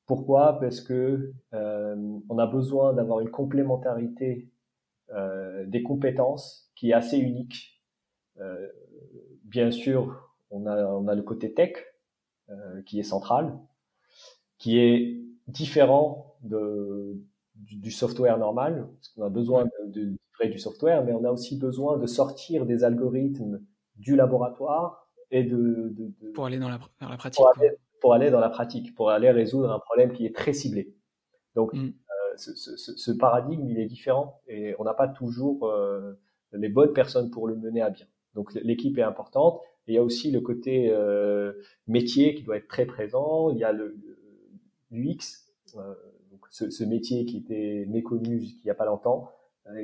Pourquoi? 0.06 0.60
Parce 0.60 0.82
que 0.82 1.34
euh, 1.54 2.20
on 2.30 2.38
a 2.38 2.46
besoin 2.46 2.94
d'avoir 2.94 3.22
une 3.22 3.32
complémentarité 3.32 4.52
euh, 5.14 5.66
des 5.66 5.84
compétences 5.84 6.72
qui 6.76 6.92
est 6.92 6.94
assez 6.94 7.18
unique. 7.18 7.82
Euh, 8.40 8.68
bien 9.44 9.72
sûr, 9.72 10.30
on 10.52 10.66
a, 10.68 10.86
on 10.86 11.08
a 11.08 11.16
le 11.16 11.24
côté 11.24 11.54
tech 11.54 11.74
euh, 12.50 12.82
qui 12.84 13.00
est 13.00 13.04
central, 13.04 13.58
qui 14.58 14.80
est 14.80 15.22
différent 15.48 16.36
de, 16.42 17.20
du, 17.56 17.78
du 17.78 17.92
software 17.92 18.38
normal, 18.38 18.88
parce 18.96 19.10
qu'on 19.10 19.24
a 19.24 19.30
besoin 19.30 19.66
de, 19.88 20.16
de, 20.42 20.48
du 20.52 20.60
software, 20.60 21.04
mais 21.04 21.14
on 21.14 21.24
a 21.24 21.32
aussi 21.32 21.58
besoin 21.58 21.98
de 21.98 22.06
sortir 22.06 22.66
des 22.66 22.84
algorithmes 22.84 23.62
du 23.96 24.16
laboratoire 24.16 25.08
et 25.32 25.44
de, 25.44 25.94
de, 25.96 26.14
de 26.20 26.32
pour 26.34 26.46
aller 26.46 26.60
dans 26.60 26.70
la, 26.70 26.80
vers 27.00 27.10
la 27.10 27.18
pratique. 27.18 27.38
Pour 27.38 27.52
aller, 27.58 27.72
pour 28.06 28.14
aller, 28.14 28.30
dans 28.30 28.40
la 28.40 28.52
pratique, 28.52 28.94
pour 28.94 29.10
aller 29.10 29.32
résoudre 29.32 29.72
un 29.72 29.80
problème 29.80 30.14
qui 30.14 30.28
est 30.28 30.36
très 30.36 30.54
ciblé. 30.54 30.94
Donc, 31.56 31.74
mm. 31.74 31.88
euh, 31.88 32.38
ce, 32.38 32.54
ce, 32.54 32.96
ce, 32.96 33.12
paradigme, 33.12 33.68
il 33.68 33.80
est 33.80 33.88
différent 33.88 34.44
et 34.48 34.76
on 34.78 34.84
n'a 34.84 34.94
pas 34.94 35.08
toujours 35.08 35.66
euh, 35.66 36.14
les 36.52 36.70
bonnes 36.70 36.94
personnes 36.94 37.32
pour 37.32 37.48
le 37.48 37.56
mener 37.56 37.82
à 37.82 37.90
bien. 37.90 38.06
Donc, 38.36 38.54
l'équipe 38.54 38.96
est 39.00 39.02
importante. 39.02 39.60
Et 39.88 39.94
il 39.94 39.96
y 39.96 39.98
a 39.98 40.04
aussi 40.04 40.30
le 40.30 40.40
côté 40.40 40.92
euh, 40.92 41.54
métier 41.88 42.36
qui 42.36 42.44
doit 42.44 42.58
être 42.58 42.68
très 42.68 42.86
présent. 42.86 43.50
Il 43.50 43.58
y 43.58 43.64
a 43.64 43.72
le, 43.72 43.98
l'UX, 44.92 45.48
donc 45.74 46.46
ce, 46.52 46.70
ce, 46.70 46.84
métier 46.84 47.26
qui 47.26 47.38
était 47.38 47.88
méconnu 47.90 48.40
jusqu'il 48.40 48.66
n'y 48.66 48.72
a 48.72 48.76
pas 48.76 48.86
longtemps, 48.86 49.32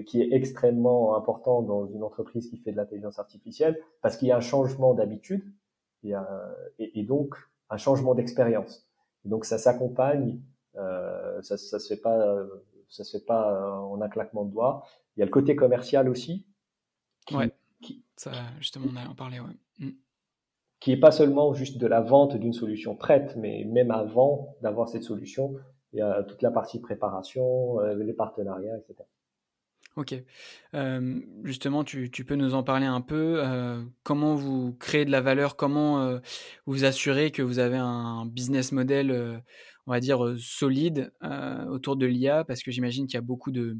qui 0.06 0.22
est 0.22 0.32
extrêmement 0.32 1.16
important 1.16 1.64
dans 1.64 1.88
une 1.88 2.04
entreprise 2.04 2.52
qui 2.52 2.58
fait 2.58 2.72
de 2.72 2.78
l'intelligence 2.78 3.18
artificielle, 3.18 3.80
parce 4.04 4.16
qu'il 4.16 4.28
y 4.28 4.32
a 4.32 4.38
un 4.38 4.42
changement 4.42 4.94
d'habitude 4.94 5.44
et, 6.04 6.14
et, 6.78 7.04
donc 7.04 7.36
un 7.72 7.78
changement 7.78 8.14
d'expérience. 8.14 8.88
Donc 9.26 9.46
ça 9.46 9.58
s'accompagne, 9.58 10.40
euh, 10.76 11.42
ça, 11.42 11.58
ça 11.58 11.80
se 11.80 11.88
fait 11.88 12.02
pas, 12.02 12.38
ça 12.90 13.04
se 13.04 13.18
fait 13.18 13.26
pas 13.26 13.82
en 13.82 14.00
un 14.02 14.10
claquement 14.10 14.46
de 14.46 14.52
doigts. 14.52 14.86
Il 15.16 15.22
y 15.22 15.24
a 15.24 15.26
le 15.26 15.32
côté 15.32 15.56
commercial 15.56 16.08
aussi. 16.10 16.46
Qui, 17.26 17.36
ouais. 17.36 17.52
Qui, 17.82 18.04
ça, 18.16 18.32
justement, 18.60 18.88
on 18.92 18.96
a 18.96 19.08
en 19.08 19.16
parlé, 19.16 19.40
ouais. 19.40 19.58
Mm. 19.80 19.92
Qui 20.80 20.92
est 20.94 21.00
pas 21.00 21.12
seulement 21.12 21.54
juste 21.54 21.78
de 21.78 21.88
la 21.88 22.02
vente 22.02 22.36
d'une 22.36 22.54
solution 22.54 22.96
prête, 22.96 23.36
mais 23.36 23.66
même 23.66 23.92
avant 23.92 24.56
d'avoir 24.62 24.90
cette 24.90 25.04
solution, 25.04 25.56
il 25.94 26.00
y 26.00 26.02
a 26.02 26.24
toute 26.24 26.42
la 26.42 26.52
partie 26.52 26.80
préparation, 26.80 27.80
euh, 27.82 27.96
les 27.96 28.14
partenariats, 28.14 28.78
etc. 28.78 29.04
Ok. 29.98 30.16
Justement, 31.44 31.84
tu, 31.84 32.10
tu, 32.10 32.24
peux 32.24 32.36
nous 32.36 32.54
en 32.54 32.64
parler 32.64 32.86
un 32.86 33.02
peu. 33.02 33.44
Comment 34.04 34.36
vous 34.36 34.74
créez 34.80 35.06
de 35.06 35.12
la 35.12 35.22
valeur 35.22 35.58
Comment 35.58 36.20
vous 36.66 36.86
assurez 36.86 37.32
que 37.32 37.42
vous 37.42 37.60
avez 37.60 37.78
un 37.78 38.26
business 38.26 38.72
model, 38.72 39.44
on 39.88 39.92
va 39.92 40.00
dire, 40.00 40.36
solide 40.40 41.12
autour 41.70 41.98
de 41.98 42.06
l'IA 42.06 42.46
Parce 42.46 42.64
que 42.64 42.72
j'imagine 42.72 43.06
qu'il 43.06 43.16
y 43.16 43.18
a 43.18 43.22
beaucoup 43.22 43.52
de... 43.52 43.78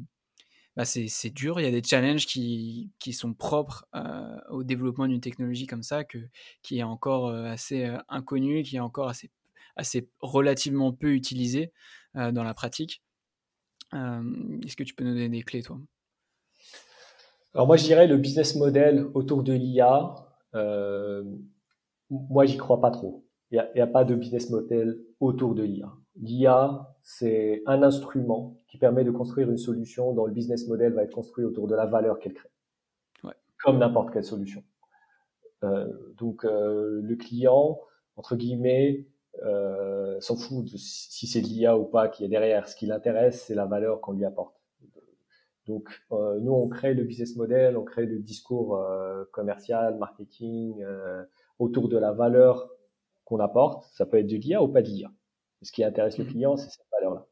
Bah, 0.76 0.84
c'est 0.84 1.30
dur, 1.30 1.60
il 1.60 1.64
y 1.64 1.66
a 1.66 1.70
des 1.70 1.82
challenges 1.82 2.26
qui, 2.26 2.90
qui 2.98 3.12
sont 3.14 3.32
propres 3.34 3.86
au 4.50 4.64
développement 4.64 5.06
d'une 5.06 5.20
technologie 5.20 5.66
comme 5.66 5.82
ça, 5.82 6.04
que, 6.04 6.18
qui 6.62 6.78
est 6.78 6.82
encore 6.82 7.30
assez 7.30 7.90
inconnue, 8.08 8.62
qui 8.64 8.76
est 8.76 8.80
encore 8.80 9.08
assez, 9.08 9.30
assez 9.76 10.08
relativement 10.20 10.92
peu 10.92 11.14
utilisée 11.14 11.72
dans 12.14 12.44
la 12.44 12.52
pratique. 12.52 13.02
Est-ce 13.92 14.76
que 14.76 14.84
tu 14.84 14.94
peux 14.94 15.04
nous 15.04 15.14
donner 15.14 15.30
des 15.30 15.42
clés, 15.42 15.62
toi? 15.62 15.78
Alors 17.54 17.66
moi, 17.66 17.76
je 17.76 17.84
dirais 17.84 18.06
le 18.06 18.16
business 18.16 18.56
model 18.56 19.06
autour 19.14 19.42
de 19.42 19.52
l'IA, 19.52 20.14
euh, 20.54 21.24
moi, 22.10 22.44
j'y 22.44 22.56
crois 22.56 22.80
pas 22.80 22.90
trop. 22.90 23.24
Il 23.50 23.62
n'y 23.74 23.80
a, 23.80 23.84
a, 23.84 23.86
pas 23.86 24.04
de 24.04 24.14
business 24.14 24.50
model 24.50 24.98
autour 25.20 25.54
de 25.54 25.62
l'IA. 25.62 25.92
L'IA, 26.16 26.94
c'est 27.02 27.62
un 27.66 27.82
instrument 27.82 28.58
qui 28.68 28.78
permet 28.78 29.04
de 29.04 29.10
construire 29.10 29.50
une 29.50 29.58
solution 29.58 30.12
dont 30.12 30.26
le 30.26 30.32
business 30.32 30.66
model 30.68 30.94
va 30.94 31.02
être 31.02 31.12
construit 31.12 31.44
autour 31.44 31.68
de 31.68 31.74
la 31.74 31.86
valeur 31.86 32.18
qu'elle 32.18 32.34
crée, 32.34 32.50
ouais. 33.24 33.34
comme 33.62 33.78
n'importe 33.78 34.12
quelle 34.12 34.24
solution. 34.24 34.62
Euh, 35.64 35.86
donc 36.16 36.44
euh, 36.44 37.00
le 37.02 37.16
client, 37.16 37.80
entre 38.16 38.36
guillemets, 38.36 39.06
euh, 39.44 40.20
s'en 40.20 40.36
fout 40.36 40.64
de 40.64 40.76
si 40.76 41.26
c'est 41.26 41.40
de 41.40 41.46
l'IA 41.46 41.76
ou 41.78 41.84
pas 41.84 42.08
qui 42.08 42.24
est 42.24 42.28
derrière. 42.28 42.68
Ce 42.68 42.76
qui 42.76 42.86
l'intéresse, 42.86 43.44
c'est 43.46 43.54
la 43.54 43.66
valeur 43.66 44.00
qu'on 44.00 44.12
lui 44.12 44.24
apporte. 44.24 44.61
Donc, 45.72 45.88
euh, 46.12 46.38
nous, 46.40 46.52
on 46.52 46.68
crée 46.68 46.92
le 46.92 47.02
business 47.02 47.34
model, 47.34 47.78
on 47.78 47.84
crée 47.84 48.04
le 48.04 48.18
discours 48.18 48.76
euh, 48.76 49.24
commercial, 49.32 49.96
marketing 49.96 50.82
euh, 50.82 51.24
autour 51.58 51.88
de 51.88 51.96
la 51.96 52.12
valeur 52.12 52.68
qu'on 53.24 53.40
apporte. 53.40 53.86
Ça 53.94 54.04
peut 54.04 54.18
être 54.18 54.26
de 54.26 54.36
l'IA 54.36 54.62
ou 54.62 54.68
pas 54.68 54.82
de 54.82 54.88
l'IA. 54.88 55.10
Ce 55.62 55.72
qui 55.72 55.82
intéresse 55.82 56.18
le 56.18 56.24
mmh. 56.24 56.28
client, 56.28 56.56
c'est 56.58 56.68
cette 56.68 56.86
valeur-là. 56.92 57.26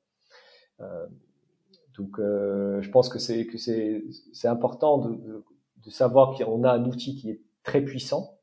Donc, 1.99 2.16
je 2.18 2.90
pense 2.90 3.11
que 3.11 3.18
c'est 3.18 3.44
que 3.47 3.59
c'est 3.59 4.04
c'est 4.32 4.49
important 4.49 4.97
de, 4.97 5.16
de, 5.16 5.44
de 5.85 5.90
savoir 5.90 6.35
qu'on 6.35 6.64
a 6.64 6.70
un 6.73 6.87
outil 6.87 7.16
qui 7.16 7.28
est 7.28 7.42
très 7.62 7.82
puissant, 7.82 8.38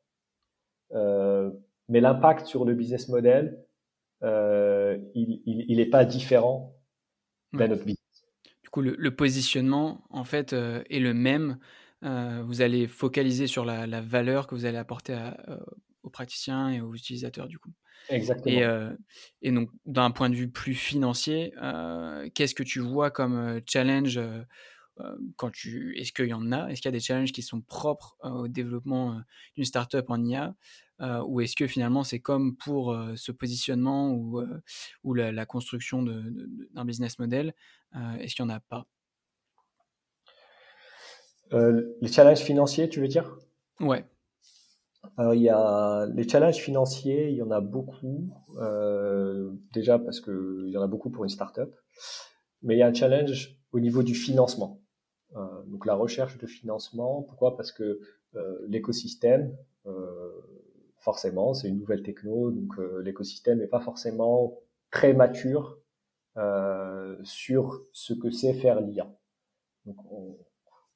mais 0.91 2.01
l'impact 2.01 2.45
sur 2.45 2.65
le 2.65 2.75
business 2.75 3.09
model, 3.09 3.65
il, 4.21 5.41
il, 5.45 5.65
il 5.67 5.79
est 5.79 5.89
pas 5.89 6.05
différent 6.05 6.75
d'un 7.53 7.71
autre 7.71 7.85
business 7.85 7.96
le, 8.75 9.09
positionnement, 9.09 10.03
en 10.09 10.23
fait, 10.23 10.53
euh, 10.53 10.83
est 10.89 10.99
le 10.99 11.13
même. 11.13 11.57
Euh, 12.03 12.43
vous 12.45 12.61
allez 12.61 12.87
focaliser 12.87 13.47
sur 13.47 13.65
la, 13.65 14.01
valeur 14.01 14.47
que 14.47 14.55
vous 14.55 14.65
allez 14.65 14.77
apporter 14.77 15.13
euh, 15.13 15.57
aux 16.03 16.09
praticiens 16.09 16.69
et 16.69 16.81
aux 16.81 16.93
utilisateurs, 16.93 17.47
du 17.47 17.57
coup. 17.59 17.71
Exactement. 18.09 18.93
Et, 19.41 19.51
donc, 19.51 19.69
d'un 19.85 20.11
point 20.11 20.29
de 20.29 20.35
vue 20.35 20.49
plus 20.49 20.75
financier, 20.75 21.53
qu'est-ce 22.33 22.55
que 22.55 22.63
tu 22.63 22.79
vois 22.79 23.11
comme 23.11 23.59
challenge 23.65 24.19
quand 25.35 25.51
tu 25.51 25.97
est-ce 25.97 26.11
qu'il 26.11 26.27
y 26.27 26.33
en 26.33 26.51
a? 26.51 26.67
Est-ce 26.69 26.81
qu'il 26.81 26.89
y 26.89 26.93
a 26.95 26.97
des 26.97 26.99
challenges 26.99 27.31
qui 27.31 27.41
sont 27.41 27.61
propres 27.61 28.17
au 28.23 28.47
développement 28.47 29.21
d'une 29.55 29.65
startup 29.65 30.09
en 30.09 30.23
IA 30.23 30.55
ou 31.25 31.41
est-ce 31.41 31.55
que 31.55 31.67
finalement 31.67 32.03
c'est 32.03 32.19
comme 32.19 32.55
pour 32.55 32.97
ce 33.15 33.31
positionnement 33.31 34.11
ou, 34.11 34.41
ou 35.03 35.13
la, 35.13 35.45
construction 35.45 36.03
d'un 36.03 36.85
business 36.85 37.19
model 37.19 37.53
Est-ce 38.19 38.35
qu'il 38.35 38.45
n'y 38.45 38.51
en 38.51 38.55
a 38.55 38.59
pas? 38.59 38.87
Les 41.51 42.07
challenges 42.07 42.39
financiers, 42.39 42.89
tu 42.89 42.99
veux 42.99 43.07
dire? 43.07 43.37
Ouais. 43.79 44.05
Alors 45.15 45.33
il 45.33 45.41
y 45.41 45.49
a 45.49 46.05
les 46.13 46.27
challenges 46.27 46.57
financiers, 46.57 47.29
il 47.29 47.35
y 47.35 47.41
en 47.41 47.51
a 47.51 47.61
beaucoup. 47.61 48.29
Euh, 48.57 49.51
déjà 49.73 49.99
parce 49.99 50.19
que 50.19 50.63
il 50.65 50.71
y 50.71 50.77
en 50.77 50.81
a 50.81 50.87
beaucoup 50.87 51.09
pour 51.09 51.23
une 51.23 51.29
startup, 51.29 51.73
mais 52.61 52.75
il 52.75 52.79
y 52.79 52.81
a 52.81 52.87
un 52.87 52.93
challenge 52.93 53.57
au 53.71 53.79
niveau 53.79 54.03
du 54.03 54.15
financement. 54.15 54.81
Euh, 55.35 55.63
donc 55.65 55.85
la 55.85 55.95
recherche 55.95 56.37
de 56.37 56.47
financement. 56.47 57.23
Pourquoi? 57.23 57.55
Parce 57.55 57.71
que 57.71 57.99
euh, 58.35 58.65
l'écosystème 58.67 59.55
forcément, 61.07 61.53
c'est 61.53 61.69
une 61.69 61.79
nouvelle 61.79 62.03
techno, 62.03 62.51
donc 62.51 62.77
euh, 62.79 63.01
l'écosystème 63.01 63.59
n'est 63.59 63.67
pas 63.67 63.79
forcément 63.79 64.59
très 64.91 65.13
mature 65.13 65.79
euh, 66.35 67.15
sur 67.23 67.81
ce 67.93 68.13
que 68.13 68.29
c'est 68.29 68.53
faire 68.53 68.81
l'IA. 68.81 69.09
Donc 69.85 69.95
on, 70.11 70.37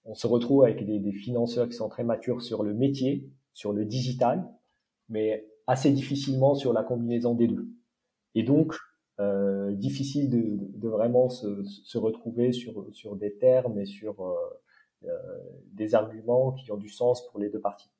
on, 0.03 0.13
se 0.13 0.27
retrouve 0.27 0.63
avec 0.63 0.85
des, 0.85 0.99
des, 0.99 1.13
financeurs 1.13 1.67
qui 1.67 1.75
sont 1.75 1.87
très 1.87 2.03
matures 2.03 2.41
sur 2.41 2.63
le 2.63 2.73
métier, 2.73 3.29
sur 3.53 3.71
le 3.71 3.85
digital, 3.85 4.45
mais 5.07 5.47
assez 5.65 5.91
difficilement 5.91 6.55
sur 6.55 6.73
la 6.73 6.83
combinaison 6.83 7.33
des 7.33 7.47
deux. 7.47 7.69
Et 8.35 8.43
donc, 8.43 8.75
euh, 9.19 9.71
difficile 9.73 10.29
de, 10.29 10.57
de 10.77 10.87
vraiment 10.87 11.29
se, 11.29 11.63
se, 11.63 11.97
retrouver 11.97 12.51
sur, 12.53 12.87
sur 12.93 13.15
des 13.15 13.37
termes 13.37 13.79
et 13.79 13.85
sur 13.85 14.21
euh, 14.21 14.33
euh, 15.05 15.17
des 15.73 15.95
arguments 15.95 16.53
qui 16.53 16.71
ont 16.71 16.77
du 16.77 16.89
sens 16.89 17.27
pour 17.27 17.39
les 17.39 17.49
deux 17.49 17.59
parties. 17.59 17.91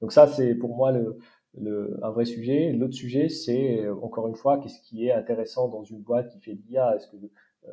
Donc 0.00 0.12
ça, 0.12 0.26
c'est 0.26 0.54
pour 0.54 0.76
moi 0.76 0.92
le, 0.92 1.18
le, 1.58 1.98
un 2.02 2.10
vrai 2.10 2.24
sujet. 2.24 2.72
L'autre 2.72 2.94
sujet, 2.94 3.28
c'est 3.28 3.84
euh, 3.84 3.94
encore 4.02 4.28
une 4.28 4.34
fois, 4.36 4.58
qu'est-ce 4.58 4.80
qui 4.82 5.06
est 5.06 5.12
intéressant 5.12 5.68
dans 5.68 5.82
une 5.84 6.00
boîte 6.00 6.30
qui 6.30 6.40
fait 6.40 6.54
de 6.54 6.62
l'IA 6.68 6.96
Est-ce 6.96 7.08
que 7.08 7.16
euh, 7.16 7.72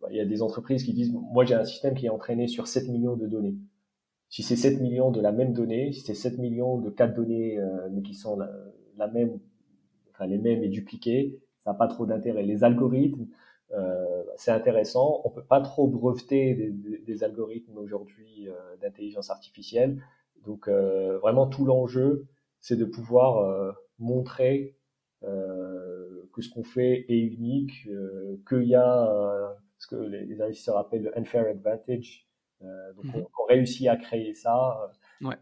bah, 0.00 0.08
il 0.10 0.16
y 0.16 0.20
a 0.20 0.24
des 0.24 0.42
entreprises 0.42 0.84
qui 0.84 0.92
disent, 0.92 1.12
moi 1.12 1.44
j'ai 1.44 1.54
un 1.54 1.64
système 1.64 1.94
qui 1.94 2.06
est 2.06 2.10
entraîné 2.10 2.48
sur 2.48 2.66
7 2.66 2.88
millions 2.88 3.16
de 3.16 3.26
données. 3.26 3.56
Si 4.28 4.42
c'est 4.42 4.56
7 4.56 4.80
millions 4.80 5.10
de 5.10 5.20
la 5.20 5.32
même 5.32 5.52
donnée, 5.52 5.92
si 5.92 6.00
c'est 6.00 6.14
7 6.14 6.38
millions 6.38 6.78
de 6.78 6.90
quatre 6.90 7.14
données, 7.14 7.58
euh, 7.58 7.88
mais 7.90 8.02
qui 8.02 8.14
sont 8.14 8.36
la, 8.36 9.08
même, 9.08 9.38
enfin 10.10 10.26
les 10.26 10.38
mêmes 10.38 10.62
et 10.62 10.68
dupliquées, 10.68 11.38
ça 11.68 11.72
n'a 11.72 11.78
pas 11.78 11.88
trop 11.88 12.06
d'intérêt. 12.06 12.42
Les 12.42 12.64
algorithmes, 12.64 13.26
c'est 14.36 14.50
intéressant. 14.50 15.20
On 15.24 15.30
peut 15.30 15.44
pas 15.44 15.60
trop 15.60 15.86
breveter 15.86 16.54
des, 16.54 17.24
algorithmes 17.24 17.76
aujourd'hui 17.76 18.48
d'intelligence 18.80 19.28
artificielle. 19.28 20.02
Donc 20.46 20.68
vraiment 20.68 21.46
tout 21.46 21.66
l'enjeu, 21.66 22.26
c'est 22.60 22.76
de 22.76 22.86
pouvoir 22.86 23.74
montrer 23.98 24.78
que 25.20 26.40
ce 26.40 26.48
qu'on 26.48 26.64
fait 26.64 27.04
est 27.10 27.20
unique, 27.20 27.86
qu'il 28.48 28.64
y 28.64 28.74
a 28.74 29.54
ce 29.76 29.86
que 29.88 29.96
les, 29.96 30.40
investisseurs 30.40 30.78
appellent 30.78 31.02
le 31.02 31.18
unfair 31.18 31.46
advantage. 31.46 32.26
donc 32.62 33.04
mhm. 33.04 33.26
on, 33.38 33.44
réussit 33.46 33.88
à 33.88 33.96
créer 33.96 34.32
ça. 34.32 34.90
Ouais. 35.20 35.36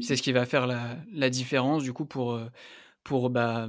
C'est 0.00 0.16
ce 0.16 0.22
qui 0.22 0.32
va 0.32 0.44
faire 0.44 0.66
la, 0.66 1.30
différence 1.30 1.82
du 1.82 1.92
coup 1.92 2.04
pour, 2.04 2.32
euh, 2.32 2.46
pour 3.04 3.30
bah, 3.30 3.68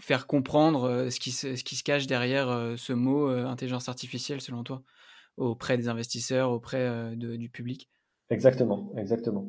faire 0.00 0.26
comprendre 0.26 0.84
euh, 0.84 1.10
ce 1.10 1.20
qui, 1.20 1.32
se, 1.32 1.56
ce 1.56 1.64
qui 1.64 1.76
se 1.76 1.82
cache 1.82 2.06
derrière 2.06 2.48
euh, 2.48 2.76
ce 2.76 2.92
mot 2.92 3.28
intelligence 3.28 3.88
artificielle 3.88 4.40
selon 4.40 4.62
toi 4.64 4.82
auprès 5.36 5.76
des 5.76 5.88
investisseurs, 5.88 6.50
auprès 6.50 7.14
du 7.14 7.48
public? 7.48 7.88
Exactement, 8.28 8.92
exactement. 8.96 9.48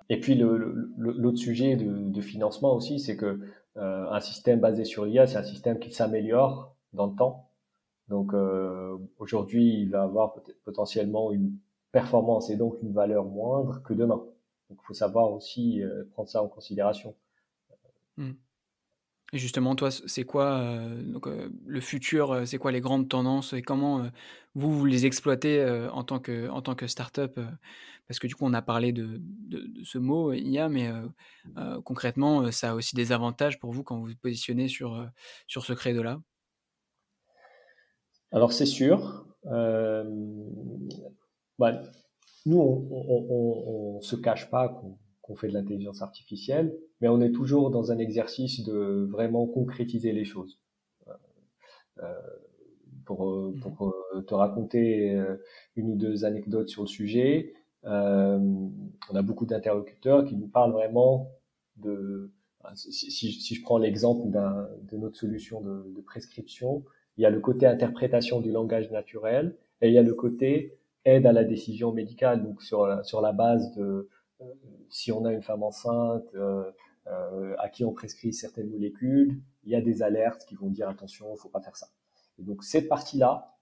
Et 0.10 0.20
puis 0.20 0.36
l'autre 0.36 1.38
sujet 1.38 1.76
de, 1.76 2.22
financement 2.22 2.74
aussi, 2.74 3.00
c'est 3.00 3.18
que 3.18 3.40
euh, 3.76 4.10
un 4.10 4.20
système 4.20 4.60
basé 4.60 4.86
sur 4.86 5.06
l'IA, 5.06 5.28
c'est 5.28 5.38
un 5.38 5.44
système 5.44 5.80
qui 5.80 5.92
s'améliore 5.92 6.76
dans 6.94 7.08
le 7.08 7.16
temps. 7.16 7.50
Donc 8.08 8.34
euh, 8.34 8.98
aujourd'hui, 9.20 9.82
il 9.82 9.90
va 9.90 10.04
avoir 10.04 10.36
potentiellement 10.64 11.32
une 11.32 11.58
performance 11.92 12.50
et 12.50 12.56
donc 12.56 12.78
une 12.82 12.94
valeur 12.94 13.26
moindre 13.26 13.82
que 13.84 13.94
demain. 13.94 14.24
Donc 14.70 14.80
il 14.82 14.86
faut 14.86 14.94
savoir 14.94 15.32
aussi 15.32 15.84
euh, 15.84 16.06
prendre 16.14 16.30
ça 16.30 16.42
en 16.42 16.48
considération. 16.48 17.14
Hmm. 18.16 18.32
Et 19.33 19.37
justement, 19.40 19.75
toi, 19.75 19.92
c'est 19.92 20.24
quoi 20.24 20.59
euh, 20.59 21.03
euh, 21.25 21.50
le 21.66 21.81
futur 21.81 22.31
euh, 22.31 22.46
C'est 22.46 22.57
quoi 22.57 22.72
les 22.72 22.79
grandes 22.79 23.09
tendances 23.09 23.51
et 23.51 23.61
comment 23.61 24.09
vous, 24.55 24.85
les 24.85 25.05
exploitez 25.05 25.63
en 25.92 26.03
tant 26.03 26.20
que 26.20 26.50
en 26.50 26.61
tant 26.61 26.75
startup 26.87 27.40
Parce 28.07 28.20
que 28.20 28.27
du 28.27 28.35
coup, 28.35 28.46
on 28.46 28.53
a 28.53 28.61
parlé 28.61 28.94
de, 28.94 29.20
de, 29.20 29.83
ce 29.83 29.98
mot 29.98 30.33
IA, 30.33 30.70
mais 30.70 30.90
concrètement, 31.83 32.51
ça 32.51 32.72
a 32.72 32.74
aussi 32.74 32.96
des 32.96 33.11
avantages 33.11 33.59
pour 33.59 33.72
vous 33.72 33.83
quand 33.83 33.98
vous 33.98 34.07
vous 34.07 34.16
positionnez 34.16 34.68
sur 34.68 35.11
ce 35.48 35.74
credo-là? 35.74 36.22
Alors 38.31 38.51
c'est 38.51 38.66
sûr. 38.66 39.25
Bah, 41.59 41.81
nous, 42.46 42.59
on, 42.59 43.98
on, 43.98 44.01
se 44.01 44.16
cache 44.16 44.50
pas 44.50 44.81
qu'on 45.22 45.35
fait 45.35 45.50
de 45.50 45.53
l'intelligence 45.53 46.01
artificielle, 46.01 46.74
mais 47.01 47.07
on 47.07 47.22
est 47.22 47.31
toujours 47.31 47.70
dans 47.72 47.92
un 47.92 47.98
exercice 48.00 48.64
de 48.64 49.07
vraiment 49.10 49.48
concrétiser 49.48 50.12
les 50.12 50.25
choses. 50.25 50.60
Euh, 51.07 51.14
euh 52.00 52.14
pour, 53.05 53.29
euh, 53.29 53.53
mhm. 53.55 53.60
pour 53.62 53.88
euh, 53.88 54.22
te 54.22 54.33
raconter 54.33 55.18
une 55.75 55.92
ou 55.92 55.96
deux 55.96 56.25
anecdotes 56.25 56.70
sur 56.70 56.83
le 56.83 56.88
sujet, 56.88 57.53
euh, 57.86 58.38
on 58.38 59.16
a 59.16 59.22
beaucoup 59.22 59.46
d'interlocuteurs 59.46 60.25
qui 60.25 60.36
nous 60.36 60.48
parlent 60.48 60.74
vraiment 60.74 61.31
de. 61.77 62.31
Si, 62.75 63.12
si 63.12 63.55
je 63.55 63.62
prends 63.62 63.77
l'exemple 63.77 64.27
de 64.29 64.98
notre 64.98 65.16
solution 65.16 65.62
de, 65.62 65.90
de, 65.96 66.01
prescription, 66.01 66.83
il 67.16 67.22
y 67.22 67.25
a 67.25 67.29
le 67.29 67.40
côté 67.40 67.66
interprétation 67.66 68.42
du 68.42 68.51
langage 68.51 68.92
naturel 68.92 69.55
et 69.81 69.88
il 69.88 69.94
y 69.94 69.98
a 69.98 70.03
le 70.03 70.14
côté 70.14 70.77
aide 71.05 71.25
à 71.25 71.31
la 71.31 71.46
décision 71.46 71.94
médicale, 71.94 72.44
donc 72.44 72.62
sur 72.62 72.86
la, 72.86 73.03
sur 73.03 73.22
la 73.22 73.31
base 73.31 73.74
de 73.75 74.10
si 74.90 75.12
on 75.12 75.24
a 75.25 75.31
une 75.31 75.42
femme 75.42 75.64
enceinte 75.64 76.27
euh, 76.36 76.64
euh, 77.34 77.56
à 77.60 77.70
qui 77.70 77.86
on 77.86 77.92
prescrit 77.92 78.34
certaines 78.34 78.70
molécules, 78.70 79.40
il 79.64 79.72
y 79.72 79.75
a 79.75 79.82
des 79.82 80.03
alertes 80.03 80.46
qui 80.46 80.56
vont 80.56 80.70
dire 80.70 80.90
attention, 80.90 81.36
faut 81.36 81.50
pas 81.50 81.62
faire 81.62 81.75
ça. 81.75 81.88
Et 82.40 82.44
donc 82.44 82.64
cette 82.64 82.88
partie-là, 82.88 83.56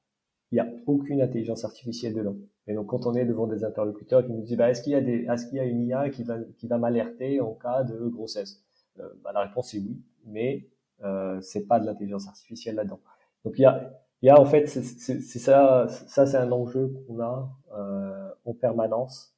il 0.52 0.56
n'y 0.56 0.62
a 0.62 0.68
aucune 0.86 1.22
intelligence 1.22 1.66
artificielle 1.66 2.14
dedans. 2.14 2.36
Et 2.68 2.74
donc 2.74 2.88
quand 2.88 3.06
on 3.06 3.14
est 3.14 3.26
devant 3.26 3.48
des 3.48 3.64
interlocuteurs 3.64 4.26
qui 4.26 4.32
nous 4.32 4.42
disent 4.42 4.58
bah, 4.58 4.70
est-ce 4.70 4.82
qu'il 4.82 4.94
y 4.94 4.96
a 4.96 5.02
des 5.02 5.26
est-ce 5.26 5.48
qu'il 5.48 5.58
y 5.58 5.60
a 5.60 5.66
une 5.66 5.82
IA 5.82 6.10
qui 6.10 6.24
va 6.24 6.38
qui 6.58 6.68
va 6.68 6.78
m'alerter 6.78 7.42
en 7.42 7.54
cas 7.54 7.84
de 7.84 8.08
grossesse? 8.08 8.64
Euh, 9.00 9.10
bah, 9.24 9.32
La 9.34 9.42
réponse 9.42 9.74
est 9.74 9.80
oui, 9.80 10.02
mais 10.26 10.68
euh, 11.04 11.40
c'est 11.42 11.68
pas 11.68 11.80
de 11.80 11.86
l'intelligence 11.86 12.28
artificielle 12.28 12.76
là-dedans. 12.76 13.00
Donc 13.44 13.56
il 13.58 13.64
y 13.64 13.66
a 13.66 13.92
il 14.22 14.28
y 14.28 14.30
a 14.30 14.40
en 14.40 14.46
fait 14.46 14.68
c'est 14.68 15.40
ça 15.40 15.88
ça 15.90 16.26
c'est 16.26 16.38
un 16.38 16.52
enjeu 16.52 16.94
qu'on 17.08 17.20
a 17.20 17.50
euh, 17.78 18.30
en 18.46 18.54
permanence 18.54 19.36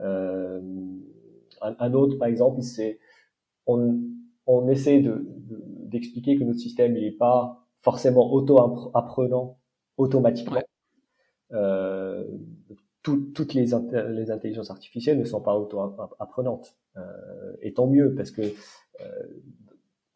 euh, 0.00 0.60
un, 1.60 1.94
autre, 1.94 2.16
par 2.18 2.28
exemple, 2.28 2.62
c'est 2.62 2.98
on, 3.66 4.00
on 4.46 4.68
essaie 4.68 5.00
de, 5.00 5.26
d'expliquer 5.86 6.36
que 6.36 6.44
notre 6.44 6.58
système 6.58 6.94
n'est 6.94 7.12
pas 7.12 7.66
forcément 7.80 8.32
auto-apprenant 8.32 9.58
automatiquement. 9.96 10.62
Euh, 11.52 12.24
toutes 13.02 13.52
les, 13.52 13.66
les, 14.08 14.30
intelligences 14.30 14.70
artificielles 14.70 15.18
ne 15.18 15.24
sont 15.24 15.42
pas 15.42 15.54
auto-apprenantes. 15.54 16.74
Euh, 16.96 17.02
et 17.60 17.74
tant 17.74 17.86
mieux, 17.86 18.14
parce 18.14 18.30
que 18.30 18.40
euh, 18.40 19.04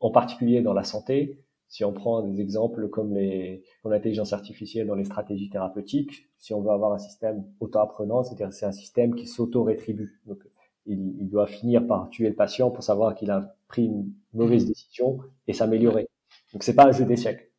en 0.00 0.10
particulier 0.10 0.62
dans 0.62 0.72
la 0.72 0.84
santé, 0.84 1.44
si 1.68 1.84
on 1.84 1.92
prend 1.92 2.22
des 2.22 2.40
exemples 2.40 2.88
comme 2.88 3.12
les 3.12 3.62
l'intelligence 3.84 4.32
artificielle 4.32 4.86
dans 4.86 4.94
les 4.94 5.04
stratégies 5.04 5.50
thérapeutiques, 5.50 6.30
si 6.38 6.54
on 6.54 6.62
veut 6.62 6.70
avoir 6.70 6.92
un 6.92 6.98
système 6.98 7.44
auto-apprenant, 7.60 8.22
c'est-à-dire 8.22 8.54
c'est 8.54 8.64
un 8.64 8.72
système 8.72 9.14
qui 9.14 9.26
s'auto-rétribue. 9.26 10.22
Donc 10.26 10.38
il, 10.88 11.16
il, 11.20 11.28
doit 11.28 11.46
finir 11.46 11.86
par 11.86 12.08
tuer 12.10 12.28
le 12.28 12.34
patient 12.34 12.70
pour 12.70 12.82
savoir 12.82 13.14
qu'il 13.14 13.30
a 13.30 13.54
pris 13.68 13.84
une 13.84 14.12
mauvaise 14.32 14.64
mmh. 14.64 14.68
décision 14.68 15.18
et 15.46 15.52
s'améliorer. 15.52 16.08
Donc 16.52 16.62
c'est 16.62 16.74
pas 16.74 16.86
un 16.86 16.92
jeu 16.92 17.04
d'échecs. 17.04 17.52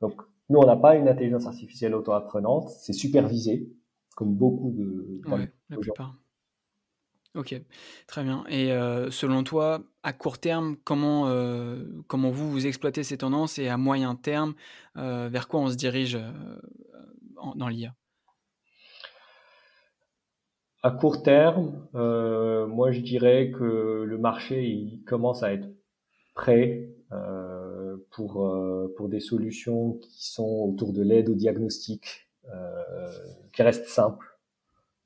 Donc 0.00 0.20
nous 0.50 0.58
on 0.58 0.66
n'a 0.66 0.76
pas 0.76 0.96
une 0.96 1.08
intelligence 1.08 1.46
artificielle 1.46 1.94
auto-apprenante, 1.94 2.68
c'est 2.68 2.92
supervisé 2.92 3.68
comme 4.16 4.34
beaucoup 4.34 4.72
de 4.76 5.20
ouais, 5.28 5.50
la 5.70 5.76
plupart. 5.78 6.14
Ok, 7.34 7.60
très 8.06 8.22
bien. 8.22 8.44
Et 8.48 8.70
euh, 8.70 9.10
selon 9.10 9.42
toi, 9.42 9.82
à 10.04 10.12
court 10.12 10.38
terme, 10.38 10.76
comment, 10.84 11.26
euh, 11.26 11.84
comment 12.06 12.30
vous, 12.30 12.48
vous 12.48 12.66
exploitez 12.66 13.02
ces 13.02 13.18
tendances 13.18 13.58
et 13.58 13.68
à 13.68 13.76
moyen 13.76 14.14
terme, 14.14 14.54
euh, 14.96 15.28
vers 15.28 15.48
quoi 15.48 15.60
on 15.60 15.68
se 15.68 15.74
dirige 15.74 16.16
dans 17.56 17.68
l'IA 17.68 17.94
À 20.84 20.90
court 20.90 21.22
terme, 21.22 21.88
moi 21.94 22.92
je 22.92 23.00
dirais 23.00 23.50
que 23.50 24.04
le 24.06 24.18
marché 24.18 24.64
il 24.64 25.02
commence 25.04 25.42
à 25.42 25.52
être 25.52 25.66
prêt 26.34 26.90
pour, 28.10 28.54
pour 28.96 29.08
des 29.08 29.20
solutions 29.20 29.94
qui 29.94 30.30
sont 30.30 30.68
autour 30.68 30.92
de 30.92 31.02
l'aide 31.02 31.30
au 31.30 31.34
diagnostic, 31.34 32.28
qui 33.52 33.62
restent 33.62 33.88
simples 33.88 34.34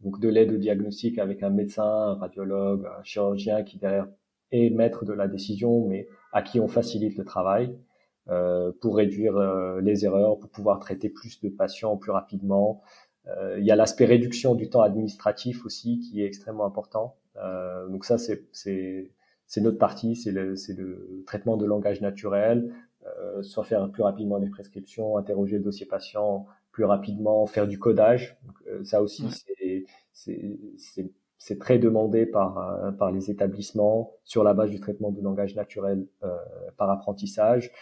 donc 0.01 0.21
de 0.21 0.29
l'aide 0.29 0.53
au 0.53 0.59
diagnostic 0.59 1.19
avec 1.19 1.43
un 1.43 1.51
médecin, 1.51 1.85
un 1.85 2.15
radiologue, 2.15 2.87
un 2.87 3.03
chirurgien 3.03 3.63
qui 3.63 3.79
derrière 3.79 4.07
est 4.53 4.71
maître 4.71 5.05
de 5.05 5.13
la 5.13 5.29
décision, 5.29 5.87
mais 5.87 6.07
à 6.33 6.43
qui 6.43 6.61
on 6.61 6.69
facilite 6.69 7.17
le 7.19 7.25
travail 7.25 7.77
euh, 8.29 8.73
pour 8.81 8.97
réduire 8.97 9.37
euh, 9.37 9.81
les 9.81 10.05
erreurs, 10.05 10.39
pour 10.39 10.51
pouvoir 10.51 10.79
traiter 10.79 11.09
plus 11.09 11.41
de 11.41 11.49
patients 11.49 11.97
plus 11.97 12.13
rapidement. 12.13 12.83
Il 13.59 13.65
y 13.65 13.71
a 13.71 13.77
l'aspect 13.77 14.07
réduction 14.07 14.55
du 14.55 14.71
temps 14.71 14.81
administratif 14.83 15.67
aussi 15.67 16.01
qui 16.01 16.23
est 16.23 16.27
extrêmement 16.27 16.65
important. 16.65 17.17
donc 17.91 18.05
ça, 18.05 18.17
c'est 18.19 18.49
c'est 19.49 19.63
notre 19.63 19.79
partie, 19.79 20.15
c'est 20.15 20.31
le, 20.31 20.55
le, 20.77 21.25
traitement 21.27 21.57
de 21.57 21.65
langage 21.65 22.03
naturel, 22.03 22.71
euh, 23.07 23.43
soit 23.43 23.65
faire 23.65 23.91
plus 23.91 24.03
rapidement 24.03 24.39
des 24.39 24.51
prescriptions, 24.51 25.17
interroger 25.17 25.57
le 25.57 25.65
dossier 25.65 25.87
patient 25.87 26.47
plus 26.71 26.85
rapidement, 26.85 27.47
faire 27.47 27.67
du 27.67 27.79
codage. 27.79 28.37
Euh, 28.69 28.85
ça 28.85 29.03
aussi, 29.03 29.27
c'est 30.13 31.59
très 31.59 31.79
demandé 31.79 32.27
par, 32.27 32.59
euh, 32.59 32.93
par 32.93 33.11
les 33.11 33.31
établissements 33.31 34.13
sur 34.25 34.45
la 34.45 34.53
base 34.55 34.71
du 34.71 34.81
traitement 34.81 35.11
de 35.11 35.21
langage 35.23 35.57
naturel 35.57 36.07
euh, 36.23 36.37
par 36.77 36.91
apprentissage. 36.91 37.73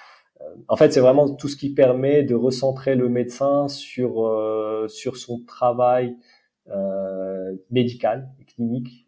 En 0.68 0.76
fait, 0.76 0.92
c'est 0.92 1.00
vraiment 1.00 1.34
tout 1.34 1.48
ce 1.48 1.56
qui 1.56 1.72
permet 1.72 2.22
de 2.22 2.34
recentrer 2.34 2.94
le 2.94 3.08
médecin 3.08 3.68
sur 3.68 4.30
sur 4.88 5.16
son 5.16 5.44
travail 5.44 6.16
médical 7.70 8.30
et 8.40 8.44
clinique 8.44 9.06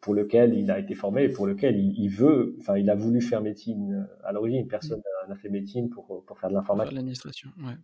pour 0.00 0.14
lequel 0.14 0.54
il 0.54 0.70
a 0.70 0.78
été 0.78 0.94
formé 0.94 1.24
et 1.24 1.28
pour 1.28 1.46
lequel 1.46 1.78
il, 1.78 2.08
veut, 2.08 2.56
enfin, 2.58 2.78
il 2.78 2.88
a 2.90 2.94
voulu 2.94 3.20
faire 3.20 3.40
médecine 3.42 4.06
euh, 4.08 4.26
à 4.26 4.32
l'origine. 4.32 4.66
Personne 4.66 5.02
n'a 5.28 5.34
fait 5.34 5.48
médecine 5.48 5.90
pour, 5.90 6.24
pour 6.24 6.38
faire 6.38 6.48
de 6.48 6.54
l'informatique. 6.54 6.94
L'administration, 6.94 7.50
ouais. 7.58 7.74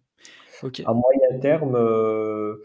Ok. 0.63 0.83
À 0.87 0.95
moyen 0.95 1.39
terme, 1.41 1.77
euh, 1.77 2.57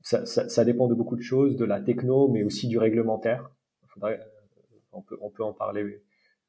ça, 0.00 0.24
ça, 0.24 0.48
ça, 0.48 0.64
dépend 0.64 0.88
de 0.88 0.94
beaucoup 0.94 1.16
de 1.16 1.22
choses, 1.22 1.56
de 1.56 1.64
la 1.64 1.80
techno, 1.80 2.28
mais 2.28 2.42
aussi 2.44 2.68
du 2.68 2.78
réglementaire. 2.78 3.50
Faudrait, 3.88 4.20
euh, 4.20 4.78
on, 4.92 5.02
peut, 5.02 5.18
on 5.20 5.30
peut 5.30 5.44
en 5.44 5.52
parler 5.52 6.02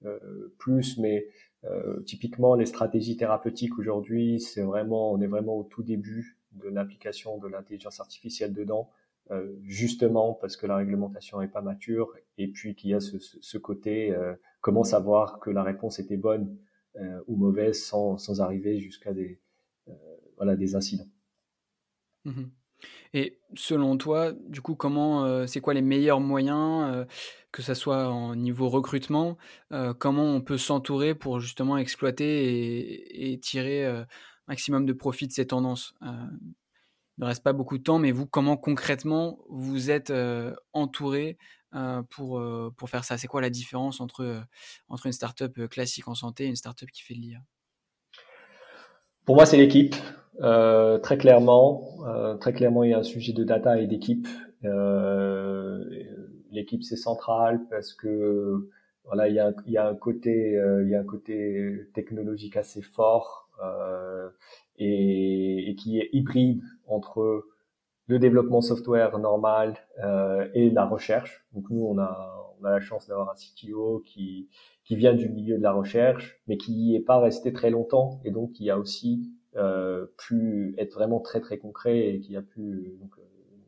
euh, 0.06 0.56
plus, 0.58 0.98
mais 0.98 1.28
euh, 1.66 2.02
typiquement 2.02 2.56
les 2.56 2.66
stratégies 2.66 3.18
thérapeutiques 3.18 3.78
aujourd'hui, 3.78 4.40
c'est 4.40 4.62
vraiment, 4.62 5.12
on 5.12 5.22
est 5.22 5.28
vraiment 5.28 5.58
au 5.58 5.64
tout 5.64 5.84
début 5.84 6.38
de 6.54 6.70
l'application 6.70 7.38
de 7.38 7.48
l'intelligence 7.48 8.00
artificielle 8.00 8.54
dedans. 8.54 8.90
Euh, 9.32 9.56
justement 9.64 10.34
parce 10.34 10.58
que 10.58 10.66
la 10.66 10.76
réglementation 10.76 11.40
n'est 11.40 11.48
pas 11.48 11.62
mature 11.62 12.16
et 12.40 12.48
puis 12.48 12.74
qu'il 12.74 12.90
y 12.90 12.96
a 12.96 13.00
ce, 13.00 13.20
ce, 13.20 13.58
côté 13.60 14.12
euh, 14.12 14.34
comment 14.60 14.84
savoir 14.84 15.40
que 15.40 15.52
la 15.52 15.62
réponse 15.62 16.00
était 16.00 16.18
bonne 16.18 16.58
euh, 16.96 17.22
ou 17.28 17.36
mauvaise 17.36 17.80
sans, 17.80 18.18
sans 18.18 18.42
arriver 18.42 18.80
jusqu'à 18.80 19.14
des 19.14 19.40
voilà 20.38 20.56
des 20.56 20.76
incidents. 20.76 21.08
Mmh 22.26 22.46
et 23.14 23.40
selon 23.56 23.98
toi, 23.98 24.32
du 24.48 24.62
coup, 24.62 24.76
comment, 24.76 25.48
c'est 25.48 25.62
quoi 25.62 25.74
les 25.74 25.82
meilleurs 25.82 26.20
moyens, 26.20 27.06
que 27.52 27.62
ça 27.62 27.74
soit 27.76 28.10
en 28.10 28.36
niveau 28.36 28.70
recrutement, 28.70 29.38
comment 29.98 30.26
on 30.26 30.42
peut 30.42 30.58
s'entourer 30.58 31.16
pour 31.16 31.40
justement 31.40 31.78
exploiter 31.78 33.32
et, 33.32 33.40
tirer 33.40 34.04
maximum 34.48 34.86
de 34.86 34.94
profit 34.94 35.28
de 35.28 35.32
ces 35.32 35.48
tendances 35.48 35.96
ne 37.20 37.26
reste 37.26 37.44
pas 37.44 37.54
beaucoup 37.54 37.78
de 37.78 37.84
temps, 37.84 38.00
mais 38.00 38.12
vous, 38.12 38.26
comment 38.26 38.58
concrètement 38.58 39.40
vous 39.50 39.92
êtes 39.92 40.10
euh, 40.10 40.56
entouré 40.74 41.38
euh, 41.76 42.02
pour, 42.10 42.40
euh, 42.40 42.74
pour 42.78 42.90
faire 42.90 43.04
ça? 43.04 43.18
C'est 43.18 43.28
quoi 43.28 43.42
la 43.42 43.50
différence 43.50 44.00
entre, 44.00 44.44
entre 44.88 45.06
une 45.06 45.12
startup 45.12 45.68
classique 45.68 46.08
en 46.08 46.16
santé 46.16 46.46
et 46.46 46.48
une 46.48 46.56
startup 46.56 46.90
qui 46.90 47.04
fait 47.04 47.14
de 47.14 47.20
l'IA 47.20 47.40
Pour 49.26 49.36
moi, 49.36 49.46
c'est 49.46 49.58
l'équipe. 49.58 49.96
Très 50.40 51.18
clairement, 51.18 51.84
très 52.40 52.54
clairement, 52.54 52.84
il 52.84 52.92
y 52.92 52.94
a 52.94 53.00
un 53.00 53.04
sujet 53.04 53.34
de 53.34 53.44
data 53.44 53.80
et 53.80 53.88
d'équipe. 53.88 54.28
l'équipe, 56.52 56.84
c'est 56.84 56.96
central 56.96 57.62
parce 57.70 57.94
que 57.94 58.70
voilà, 59.06 59.28
il 59.28 59.36
y 59.36 59.40
a, 59.40 59.54
il 59.66 59.74
y 59.74 59.78
a 59.78 59.88
un 59.88 59.96
côté, 59.96 60.62
il 60.84 60.90
y 60.90 60.96
a 60.96 61.00
un 61.00 61.06
côté 61.06 61.88
technologique 61.94 62.58
assez 62.58 62.82
fort 62.82 63.50
et, 64.78 65.70
et, 65.70 65.76
qui 65.76 66.00
est 66.00 66.10
hybride 66.14 66.64
entre 66.88 67.46
le 68.10 68.18
développement 68.18 68.62
software 68.62 69.20
normal 69.20 69.78
euh, 70.04 70.48
et 70.56 70.72
la 70.72 70.86
recherche. 70.86 71.46
Donc 71.54 71.70
nous, 71.70 71.86
on 71.86 72.00
a, 72.00 72.56
on 72.60 72.66
a 72.66 72.72
la 72.72 72.80
chance 72.80 73.08
d'avoir 73.08 73.30
un 73.30 73.36
CTO 73.36 74.02
qui, 74.04 74.50
qui 74.84 74.96
vient 74.96 75.14
du 75.14 75.30
milieu 75.30 75.60
de 75.60 75.64
la 75.64 75.72
recherche, 75.72 76.42
mais 76.48 76.58
qui 76.58 76.72
n'y 76.72 76.96
est 76.96 77.02
pas 77.02 77.20
resté 77.20 77.54
très 77.54 77.70
longtemps 77.70 78.20
et 78.26 78.32
donc 78.32 78.54
qui 78.54 78.72
a 78.72 78.80
aussi 78.80 79.32
euh, 79.60 80.08
pu 80.18 80.74
être 80.78 80.94
vraiment 80.94 81.20
très 81.20 81.42
très 81.42 81.58
concret 81.58 82.08
et 82.08 82.20
qui 82.20 82.36
a 82.36 82.42
pu 82.42 82.96
donc, 83.00 83.12
euh, 83.18 83.24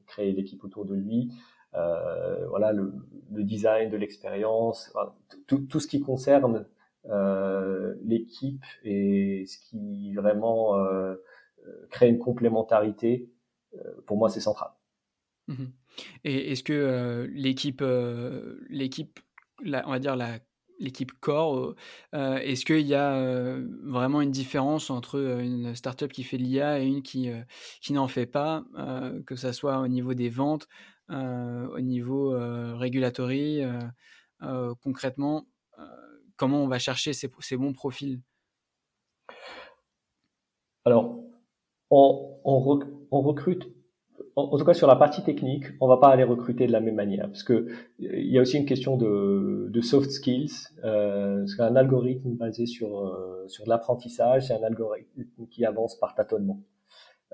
créer 0.07 0.31
l'équipe 0.31 0.63
autour 0.63 0.85
de 0.85 0.95
lui. 0.95 1.31
Euh, 1.73 2.47
voilà 2.49 2.73
le, 2.73 2.93
design 3.29 3.89
de 3.89 3.97
l'expérience, 3.97 4.93
tout, 5.47 5.79
ce 5.79 5.87
qui 5.87 6.01
concerne 6.01 6.65
euh, 7.05 7.95
l'équipe 8.03 8.63
et 8.83 9.45
ce 9.47 9.57
qui 9.57 10.13
vraiment 10.13 10.77
euh, 10.77 11.15
crée 11.89 12.09
une 12.09 12.19
complémentarité, 12.19 13.29
euh, 13.75 14.01
pour 14.05 14.17
moi, 14.17 14.29
c'est 14.29 14.41
central. 14.41 14.71
Mmh 15.47 15.65
et 16.23 16.53
est-ce 16.53 16.63
que 16.63 17.29
l'équipe, 17.33 17.83
l'équipe, 18.69 19.19
on 19.65 19.91
va 19.91 19.99
dire 19.99 20.15
la 20.15 20.39
l'équipe 20.81 21.11
core, 21.19 21.75
est-ce 22.13 22.65
qu'il 22.65 22.87
y 22.87 22.95
a 22.95 23.57
vraiment 23.83 24.21
une 24.21 24.31
différence 24.31 24.89
entre 24.89 25.19
une 25.41 25.75
startup 25.75 26.11
qui 26.11 26.23
fait 26.23 26.37
l'IA 26.37 26.79
et 26.79 26.85
une 26.85 27.01
qui, 27.03 27.29
qui 27.81 27.93
n'en 27.93 28.07
fait 28.07 28.25
pas, 28.25 28.65
que 29.25 29.35
ce 29.35 29.51
soit 29.51 29.79
au 29.79 29.87
niveau 29.87 30.13
des 30.13 30.29
ventes, 30.29 30.67
au 31.09 31.79
niveau 31.79 32.35
régulatory, 32.77 33.61
concrètement 34.81 35.45
comment 36.41 36.63
on 36.63 36.67
va 36.67 36.79
chercher 36.79 37.13
ces, 37.13 37.29
bons 37.55 37.71
profils? 37.71 38.19
Alors, 40.85 41.19
on, 41.91 42.39
recrute, 43.11 43.71
en, 44.35 44.57
tout 44.57 44.65
cas 44.65 44.73
sur 44.73 44.87
la 44.87 44.95
partie 44.95 45.23
technique, 45.23 45.65
on 45.79 45.87
va 45.87 45.97
pas 45.97 46.09
aller 46.09 46.23
recruter 46.23 46.67
de 46.67 46.71
la 46.71 46.79
même 46.79 46.95
manière, 46.95 47.27
parce 47.27 47.43
que 47.43 47.67
il 47.99 48.31
y 48.31 48.37
a 48.37 48.41
aussi 48.41 48.57
une 48.57 48.65
question 48.65 48.97
de, 48.97 49.81
soft 49.81 50.11
skills. 50.11 50.51
Euh, 50.83 51.39
parce 51.39 51.55
qu'un 51.55 51.75
algorithme 51.75 52.31
basé 52.35 52.65
sur 52.65 52.99
euh, 52.99 53.45
sur 53.47 53.67
l'apprentissage, 53.67 54.47
c'est 54.47 54.53
un 54.53 54.63
algorithme 54.63 55.47
qui 55.49 55.65
avance 55.65 55.97
par 55.99 56.15
tâtonnement. 56.15 56.61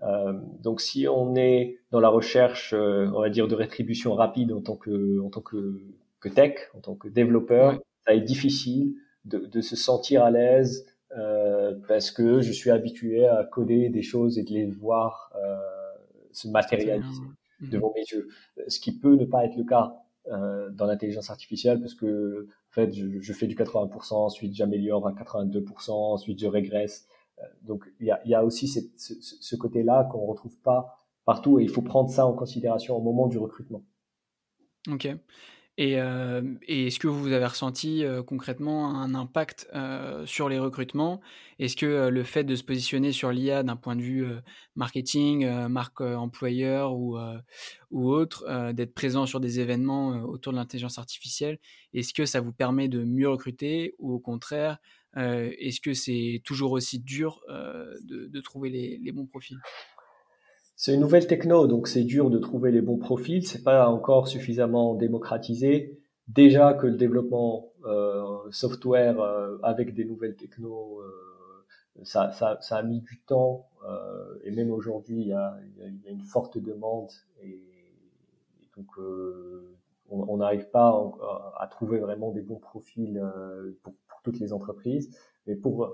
Euh, 0.03 0.33
donc 0.61 0.81
si 0.81 1.07
on 1.07 1.35
est 1.35 1.79
dans 1.91 1.99
la 1.99 2.09
recherche, 2.09 2.73
euh, 2.73 3.09
on 3.15 3.21
va 3.21 3.29
dire 3.29 3.47
de 3.47 3.55
rétribution 3.55 4.13
rapide 4.13 4.51
en 4.53 4.61
tant 4.61 4.75
que 4.75 5.19
en 5.21 5.29
tant 5.29 5.41
que, 5.41 5.81
que 6.19 6.29
tech, 6.29 6.55
en 6.75 6.79
tant 6.79 6.95
que 6.95 7.07
développeur, 7.07 7.79
ça 8.05 8.13
est 8.13 8.21
difficile 8.21 8.93
de, 9.25 9.39
de 9.39 9.61
se 9.61 9.75
sentir 9.75 10.23
à 10.23 10.31
l'aise 10.31 10.85
euh, 11.17 11.73
parce 11.87 12.11
que 12.11 12.41
je 12.41 12.51
suis 12.51 12.69
habitué 12.69 13.25
à 13.25 13.43
coder 13.45 13.89
des 13.89 14.01
choses 14.01 14.37
et 14.37 14.43
de 14.43 14.51
les 14.51 14.65
voir 14.65 15.31
euh, 15.35 15.57
se 16.31 16.47
matérialiser 16.47 17.21
mhm. 17.59 17.69
devant 17.69 17.93
mes 17.95 18.01
yeux. 18.01 18.27
Ce 18.67 18.79
qui 18.79 18.97
peut 18.97 19.15
ne 19.15 19.25
pas 19.25 19.45
être 19.45 19.55
le 19.55 19.63
cas 19.63 19.95
euh, 20.27 20.69
dans 20.71 20.85
l'intelligence 20.85 21.29
artificielle 21.29 21.79
parce 21.79 21.93
que 21.93 22.47
en 22.49 22.73
fait 22.73 22.93
je, 22.93 23.19
je 23.21 23.33
fais 23.33 23.47
du 23.47 23.55
80%, 23.55 24.13
ensuite 24.13 24.53
j'améliore 24.53 25.07
à 25.07 25.13
82%, 25.13 25.91
ensuite 25.91 26.39
je 26.39 26.47
régresse. 26.47 27.07
Euh, 27.39 27.43
donc 27.61 27.85
il 27.99 28.07
y 28.07 28.11
a, 28.11 28.21
y 28.25 28.33
a, 28.33 28.43
aussi 28.43 28.67
cette, 28.67 28.99
ce, 28.99 29.13
ce 29.19 29.55
côté-là 29.55 30.07
qu'on 30.11 30.25
retrouve 30.25 30.57
pas 30.57 30.97
partout 31.25 31.59
et 31.59 31.63
il 31.63 31.69
faut 31.69 31.81
prendre 31.81 32.09
ça 32.09 32.25
en 32.25 32.33
considération 32.33 32.95
au 32.95 33.01
moment 33.01 33.27
du 33.27 33.37
recrutement. 33.37 33.83
Ok. 34.89 35.07
Et, 35.79 35.93
et 35.93 36.87
est-ce 36.87 36.99
que 36.99 37.07
vous 37.07 37.31
avez 37.31 37.45
ressenti 37.45 38.03
concrètement 38.25 38.99
un 38.99 39.13
impact 39.13 39.69
sur 40.25 40.49
les 40.49 40.57
recrutements? 40.57 41.21
Est-ce 41.59 41.75
que 41.75 42.09
le 42.09 42.23
fait 42.23 42.43
de 42.43 42.55
se 42.55 42.63
positionner 42.63 43.11
sur 43.11 43.31
l'IA 43.31 43.61
d'un 43.61 43.75
point 43.75 43.95
de 43.95 44.01
vue 44.01 44.25
marketing, 44.75 45.47
marque 45.67 46.01
employeur 46.01 46.95
ou, 46.95 47.19
ou 47.91 48.09
autre, 48.09 48.71
d'être 48.73 48.95
présent 48.95 49.27
sur 49.27 49.39
des 49.39 49.59
événements 49.59 50.23
autour 50.23 50.51
de 50.51 50.57
l'intelligence 50.57 50.97
artificielle, 50.97 51.59
est-ce 51.93 52.13
que 52.13 52.25
ça 52.25 52.41
vous 52.41 52.53
permet 52.53 52.87
de 52.87 53.03
mieux 53.03 53.29
recruter 53.29 53.93
ou 53.99 54.13
au 54.13 54.19
contraire, 54.19 54.79
est-ce 55.15 55.79
que 55.79 55.93
c'est 55.93 56.41
toujours 56.43 56.71
aussi 56.71 56.99
dur 56.99 57.41
de, 57.47 58.27
de, 58.27 58.41
trouver 58.41 58.71
les, 58.71 58.99
les 59.03 59.11
bons 59.11 59.27
profils? 59.27 59.59
C'est 60.79 60.93
une 60.93 61.01
nouvelle 61.01 61.25
techno, 61.25 61.65
donc 61.65 61.87
c'est 61.87 62.03
dur 62.03 62.29
de 62.29 62.37
trouver 62.37 62.71
les 62.71 62.81
bons 62.81 62.99
profils. 62.99 63.45
C'est 63.45 63.63
pas 63.63 63.89
encore 63.89 64.27
suffisamment 64.27 64.93
démocratisé. 64.93 65.99
Déjà 66.27 66.75
que 66.75 66.85
le 66.85 66.95
développement 66.95 67.71
euh, 67.85 68.37
software 68.51 69.19
euh, 69.19 69.57
avec 69.63 69.95
des 69.95 70.05
nouvelles 70.05 70.35
techno, 70.35 71.01
euh, 71.01 72.03
ça, 72.03 72.31
ça, 72.31 72.59
ça, 72.61 72.77
a 72.77 72.83
mis 72.83 73.01
du 73.01 73.19
temps. 73.21 73.69
Euh, 73.89 74.37
et 74.43 74.51
même 74.51 74.69
aujourd'hui, 74.69 75.19
il 75.19 75.27
y 75.29 75.33
a, 75.33 75.57
y 75.79 76.07
a, 76.07 76.11
une 76.11 76.21
forte 76.21 76.59
demande. 76.59 77.09
Et, 77.41 77.59
donc, 78.77 78.99
euh, 78.99 79.75
on 80.09 80.37
n'arrive 80.37 80.69
pas 80.69 80.89
à, 80.89 81.63
à, 81.63 81.67
trouver 81.67 81.97
vraiment 81.97 82.29
des 82.29 82.41
bons 82.41 82.59
profils 82.59 83.19
pour, 83.81 83.95
pour, 84.07 84.21
toutes 84.21 84.39
les 84.39 84.53
entreprises. 84.53 85.09
Mais 85.47 85.55
pour 85.55 85.91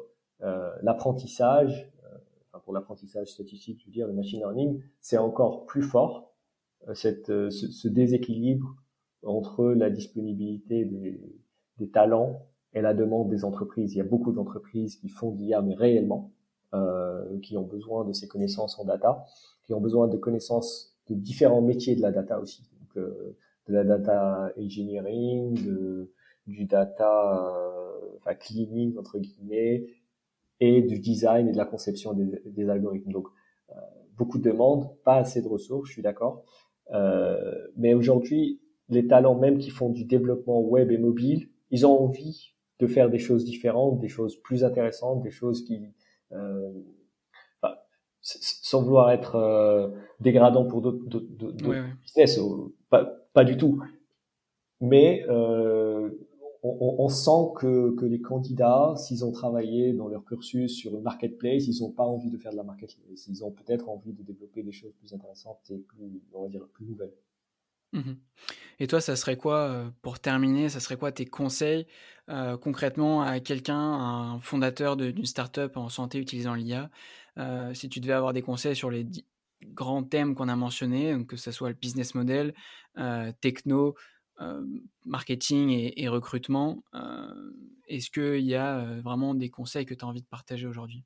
l'apprentissage, 0.81 1.89
pour 2.59 2.73
l'apprentissage 2.73 3.27
statistique, 3.27 3.79
je 3.81 3.85
veux 3.85 3.91
dire, 3.91 4.07
le 4.07 4.13
machine 4.13 4.39
learning, 4.39 4.81
c'est 5.01 5.17
encore 5.17 5.65
plus 5.65 5.81
fort 5.81 6.33
euh, 6.87 6.93
cette, 6.93 7.29
euh, 7.29 7.49
ce, 7.49 7.87
déséquilibre 7.87 8.75
entre 9.23 9.65
la 9.65 9.89
disponibilité 9.89 10.85
des, 10.85 11.19
des, 11.77 11.89
talents 11.89 12.45
et 12.73 12.81
la 12.81 12.93
demande 12.93 13.29
des 13.29 13.45
entreprises. 13.45 13.93
Il 13.93 13.97
y 13.97 14.01
a 14.01 14.05
beaucoup 14.05 14.31
d'entreprises 14.31 14.97
qui 14.97 15.09
font 15.09 15.33
l'IA, 15.35 15.61
mais 15.61 15.75
réellement, 15.75 16.31
euh, 16.73 17.39
qui 17.41 17.55
ont 17.55 17.67
besoin 17.67 18.03
de 18.03 18.13
ces 18.13 18.27
connaissances 18.27 18.79
en 18.79 18.85
data, 18.85 19.25
qui 19.63 19.75
ont 19.75 19.79
besoin 19.79 20.07
de 20.07 20.17
connaissances 20.17 20.97
de 21.07 21.13
différents 21.13 21.61
métiers 21.61 21.95
de 21.95 22.01
la 22.01 22.11
data 22.11 22.39
aussi, 22.39 22.63
donc 22.79 22.97
euh, 22.97 23.37
de 23.67 23.73
la 23.73 23.83
data 23.83 24.51
engineering, 24.57 25.53
de, 25.63 26.11
du 26.47 26.65
data 26.65 27.47
euh, 27.47 28.17
enfin, 28.17 28.33
cleaning 28.33 28.97
entre 28.97 29.19
guillemets, 29.19 29.85
et 30.59 30.81
du 30.81 30.99
design 30.99 31.47
et 31.47 31.51
de 31.51 31.57
la 31.57 31.65
conception 31.65 32.13
des, 32.13 32.41
des 32.45 32.69
algorithmes. 32.69 33.11
Donc 33.11 33.27
euh, 33.69 33.73
beaucoup 34.17 34.37
de 34.37 34.43
demandes, 34.43 34.89
pas 35.03 35.15
assez 35.15 35.41
de 35.41 35.47
ressources, 35.47 35.89
je 35.89 35.93
suis 35.93 36.01
d'accord. 36.01 36.43
Euh, 36.91 37.67
mais 37.75 37.93
aujourd'hui, 37.93 38.61
les 38.89 39.07
talents 39.07 39.35
même 39.35 39.57
qui 39.57 39.69
font 39.69 39.89
du 39.89 40.05
développement 40.05 40.61
web 40.61 40.91
et 40.91 40.97
mobile, 40.97 41.49
ils 41.71 41.85
ont 41.85 42.03
envie 42.03 42.53
de 42.79 42.87
faire 42.87 43.09
des 43.09 43.19
choses 43.19 43.45
différentes, 43.45 43.99
des 43.99 44.09
choses 44.09 44.35
plus 44.41 44.63
intéressantes, 44.63 45.23
des 45.23 45.31
choses 45.31 45.63
qui, 45.63 45.81
euh, 46.31 46.71
enfin, 47.61 47.75
sans 48.21 48.83
vouloir 48.83 49.11
être 49.11 49.35
euh, 49.35 49.89
dégradant 50.19 50.65
pour 50.65 50.81
d'autres 50.81 51.03
business, 52.01 52.39
pas, 52.89 53.05
pas, 53.33 53.43
du 53.43 53.57
tout. 53.57 53.81
Mais 54.81 55.23
euh, 55.29 56.09
on, 56.63 57.09
sent 57.09 57.51
que, 57.57 57.91
que 57.95 58.05
les 58.05 58.21
candidats, 58.21 58.93
s'ils 58.95 59.25
ont 59.25 59.31
travaillé 59.31 59.91
dans 59.91 60.07
leur 60.07 60.23
cursus 60.23 60.73
sur 60.73 60.95
une 60.95 61.01
marketplace, 61.01 61.67
ils 61.67 61.81
n'ont 61.81 61.91
pas 61.91 62.05
envie 62.05 62.29
de 62.29 62.37
faire 62.37 62.53
de 62.53 62.57
la 62.57 62.63
marketplace. 62.63 63.27
Ils 63.27 63.43
ont 63.43 63.51
peut-être 63.51 63.89
envie 63.89 64.13
de 64.13 64.23
développer 64.23 64.63
des 64.63 64.71
choses 64.71 64.93
plus 64.93 65.13
intéressantes 65.13 65.59
et 65.69 65.77
plus, 65.77 66.21
on 66.33 66.43
va 66.43 66.49
dire, 66.49 66.65
plus 66.73 66.85
nouvelles. 66.85 67.13
Mmh 67.91 68.13
et 68.79 68.87
toi, 68.87 68.99
ça 68.99 69.15
serait 69.15 69.37
quoi, 69.37 69.59
euh, 69.59 69.89
pour 70.01 70.19
terminer, 70.19 70.67
ça 70.67 70.79
serait 70.79 70.97
quoi 70.97 71.11
tes 71.11 71.25
conseils 71.25 71.85
euh, 72.29 72.57
concrètement 72.57 73.21
à 73.21 73.39
quelqu'un, 73.39 73.77
un 73.77 74.39
fondateur 74.39 74.97
d'une 74.97 75.25
startup 75.25 75.77
en 75.77 75.89
santé 75.89 76.17
utilisant 76.17 76.55
l'IA 76.55 76.89
euh, 77.37 77.73
Si 77.75 77.87
tu 77.87 77.99
devais 77.99 78.13
avoir 78.13 78.33
des 78.33 78.41
conseils 78.41 78.75
sur 78.75 78.89
les 78.89 79.05
grands 79.63 80.03
thèmes 80.03 80.33
qu'on 80.33 80.49
a 80.49 80.55
mentionnés, 80.55 81.23
que 81.27 81.37
ce 81.37 81.51
soit 81.51 81.69
le 81.69 81.75
business 81.75 82.15
model, 82.15 82.53
techno, 83.41 83.95
marketing 85.05 85.91
et, 85.95 86.07
recrutement, 86.07 86.83
est-ce 87.87 88.09
qu'il 88.09 88.45
y 88.45 88.55
a 88.55 88.99
vraiment 89.01 89.35
des 89.35 89.49
conseils 89.49 89.85
que 89.85 89.93
tu 89.93 90.03
as 90.03 90.07
envie 90.07 90.21
de 90.21 90.27
partager 90.27 90.67
aujourd'hui? 90.67 91.03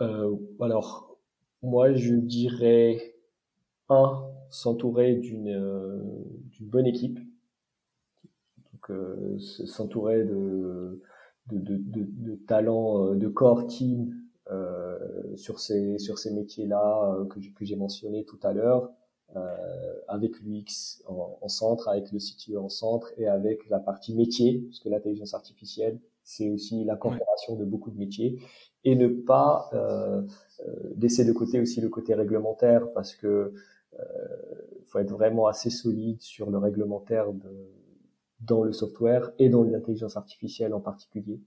Alors, 0.00 1.18
moi, 1.62 1.94
je 1.94 2.14
dirais 2.14 3.14
un, 3.88 4.30
s'entourer 4.50 5.14
d'une 5.16 5.48
euh, 5.48 6.02
bonne 6.60 6.86
équipe, 6.86 7.18
donc 8.72 8.90
euh, 8.90 9.38
s'entourer 9.38 10.24
de 10.24 11.00
talents, 12.46 13.06
euh, 13.06 13.14
de 13.14 13.28
core 13.28 13.66
team 13.66 14.14
euh, 14.50 14.98
sur 15.36 15.58
ces 15.58 15.98
sur 15.98 16.18
ces 16.18 16.32
métiers-là 16.32 17.24
que, 17.30 17.40
que 17.40 17.64
j'ai 17.64 17.76
mentionné 17.76 18.24
tout 18.24 18.38
à 18.42 18.52
l'heure, 18.52 18.84
euh, 18.84 19.03
avec 20.08 20.40
l'UX 20.40 21.02
en, 21.06 21.38
en, 21.40 21.48
centre, 21.48 21.88
avec 21.88 22.12
le 22.12 22.18
CTO 22.18 22.58
en 22.58 22.68
centre 22.68 23.12
et 23.16 23.26
avec 23.26 23.68
la 23.68 23.80
partie 23.80 24.14
métier, 24.14 24.60
parce 24.68 24.80
que 24.80 24.88
l'intelligence 24.88 25.34
artificielle, 25.34 26.00
c'est 26.24 26.50
aussi 26.50 26.84
l'incorporation 26.84 27.56
de 27.56 27.64
beaucoup 27.64 27.90
de 27.90 27.98
métiers, 27.98 28.40
et 28.84 28.96
ne 28.96 29.08
pas 29.08 29.70
euh, 29.72 30.22
laisser 30.96 31.24
de 31.24 31.32
côté 31.32 31.60
aussi 31.60 31.80
le 31.80 31.88
côté 31.88 32.14
réglementaire, 32.14 32.92
parce 32.92 33.14
que 33.14 33.52
euh, 33.98 34.04
faut 34.86 34.98
être 34.98 35.10
vraiment 35.10 35.46
assez 35.46 35.70
solide 35.70 36.20
sur 36.20 36.50
le 36.50 36.58
réglementaire 36.58 37.32
de, 37.32 37.70
dans 38.40 38.64
le 38.64 38.72
software 38.72 39.32
et 39.38 39.48
dans 39.48 39.62
l'intelligence 39.62 40.16
artificielle 40.16 40.74
en 40.74 40.80
particulier, 40.80 41.40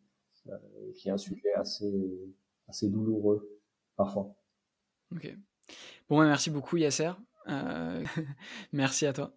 euh, 0.48 0.58
qui 0.96 1.10
est 1.10 1.12
un 1.12 1.18
sujet 1.18 1.54
assez, 1.56 2.34
assez 2.68 2.88
douloureux 2.90 3.60
parfois. 3.96 4.36
Ok. 5.12 5.36
Bon, 6.10 6.22
merci 6.22 6.50
beaucoup 6.50 6.78
Yasser. 6.78 7.12
Euh, 7.50 8.04
merci 8.74 9.06
à 9.06 9.14
toi. 9.14 9.32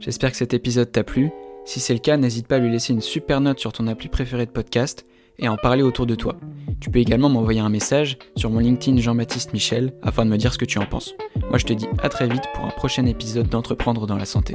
J'espère 0.00 0.30
que 0.30 0.36
cet 0.36 0.54
épisode 0.54 0.90
t'a 0.90 1.04
plu. 1.04 1.30
Si 1.64 1.80
c'est 1.80 1.94
le 1.94 2.00
cas, 2.00 2.16
n'hésite 2.16 2.46
pas 2.46 2.56
à 2.56 2.58
lui 2.58 2.70
laisser 2.70 2.92
une 2.92 3.00
super 3.00 3.40
note 3.40 3.58
sur 3.58 3.72
ton 3.72 3.86
appli 3.86 4.08
préféré 4.08 4.46
de 4.46 4.50
podcast 4.50 5.04
et 5.38 5.48
en 5.48 5.56
parler 5.56 5.82
autour 5.82 6.06
de 6.06 6.14
toi. 6.14 6.36
Tu 6.80 6.90
peux 6.90 6.98
également 6.98 7.28
m'envoyer 7.28 7.60
un 7.60 7.68
message 7.68 8.18
sur 8.36 8.50
mon 8.50 8.60
LinkedIn 8.60 8.98
Jean-Baptiste 9.00 9.52
Michel 9.52 9.92
afin 10.02 10.24
de 10.24 10.30
me 10.30 10.36
dire 10.36 10.52
ce 10.52 10.58
que 10.58 10.64
tu 10.64 10.78
en 10.78 10.86
penses. 10.86 11.14
Moi 11.48 11.58
je 11.58 11.64
te 11.64 11.72
dis 11.72 11.88
à 12.02 12.08
très 12.08 12.28
vite 12.28 12.44
pour 12.54 12.64
un 12.64 12.70
prochain 12.70 13.06
épisode 13.06 13.48
d'Entreprendre 13.48 14.06
dans 14.06 14.16
la 14.16 14.26
santé. 14.26 14.54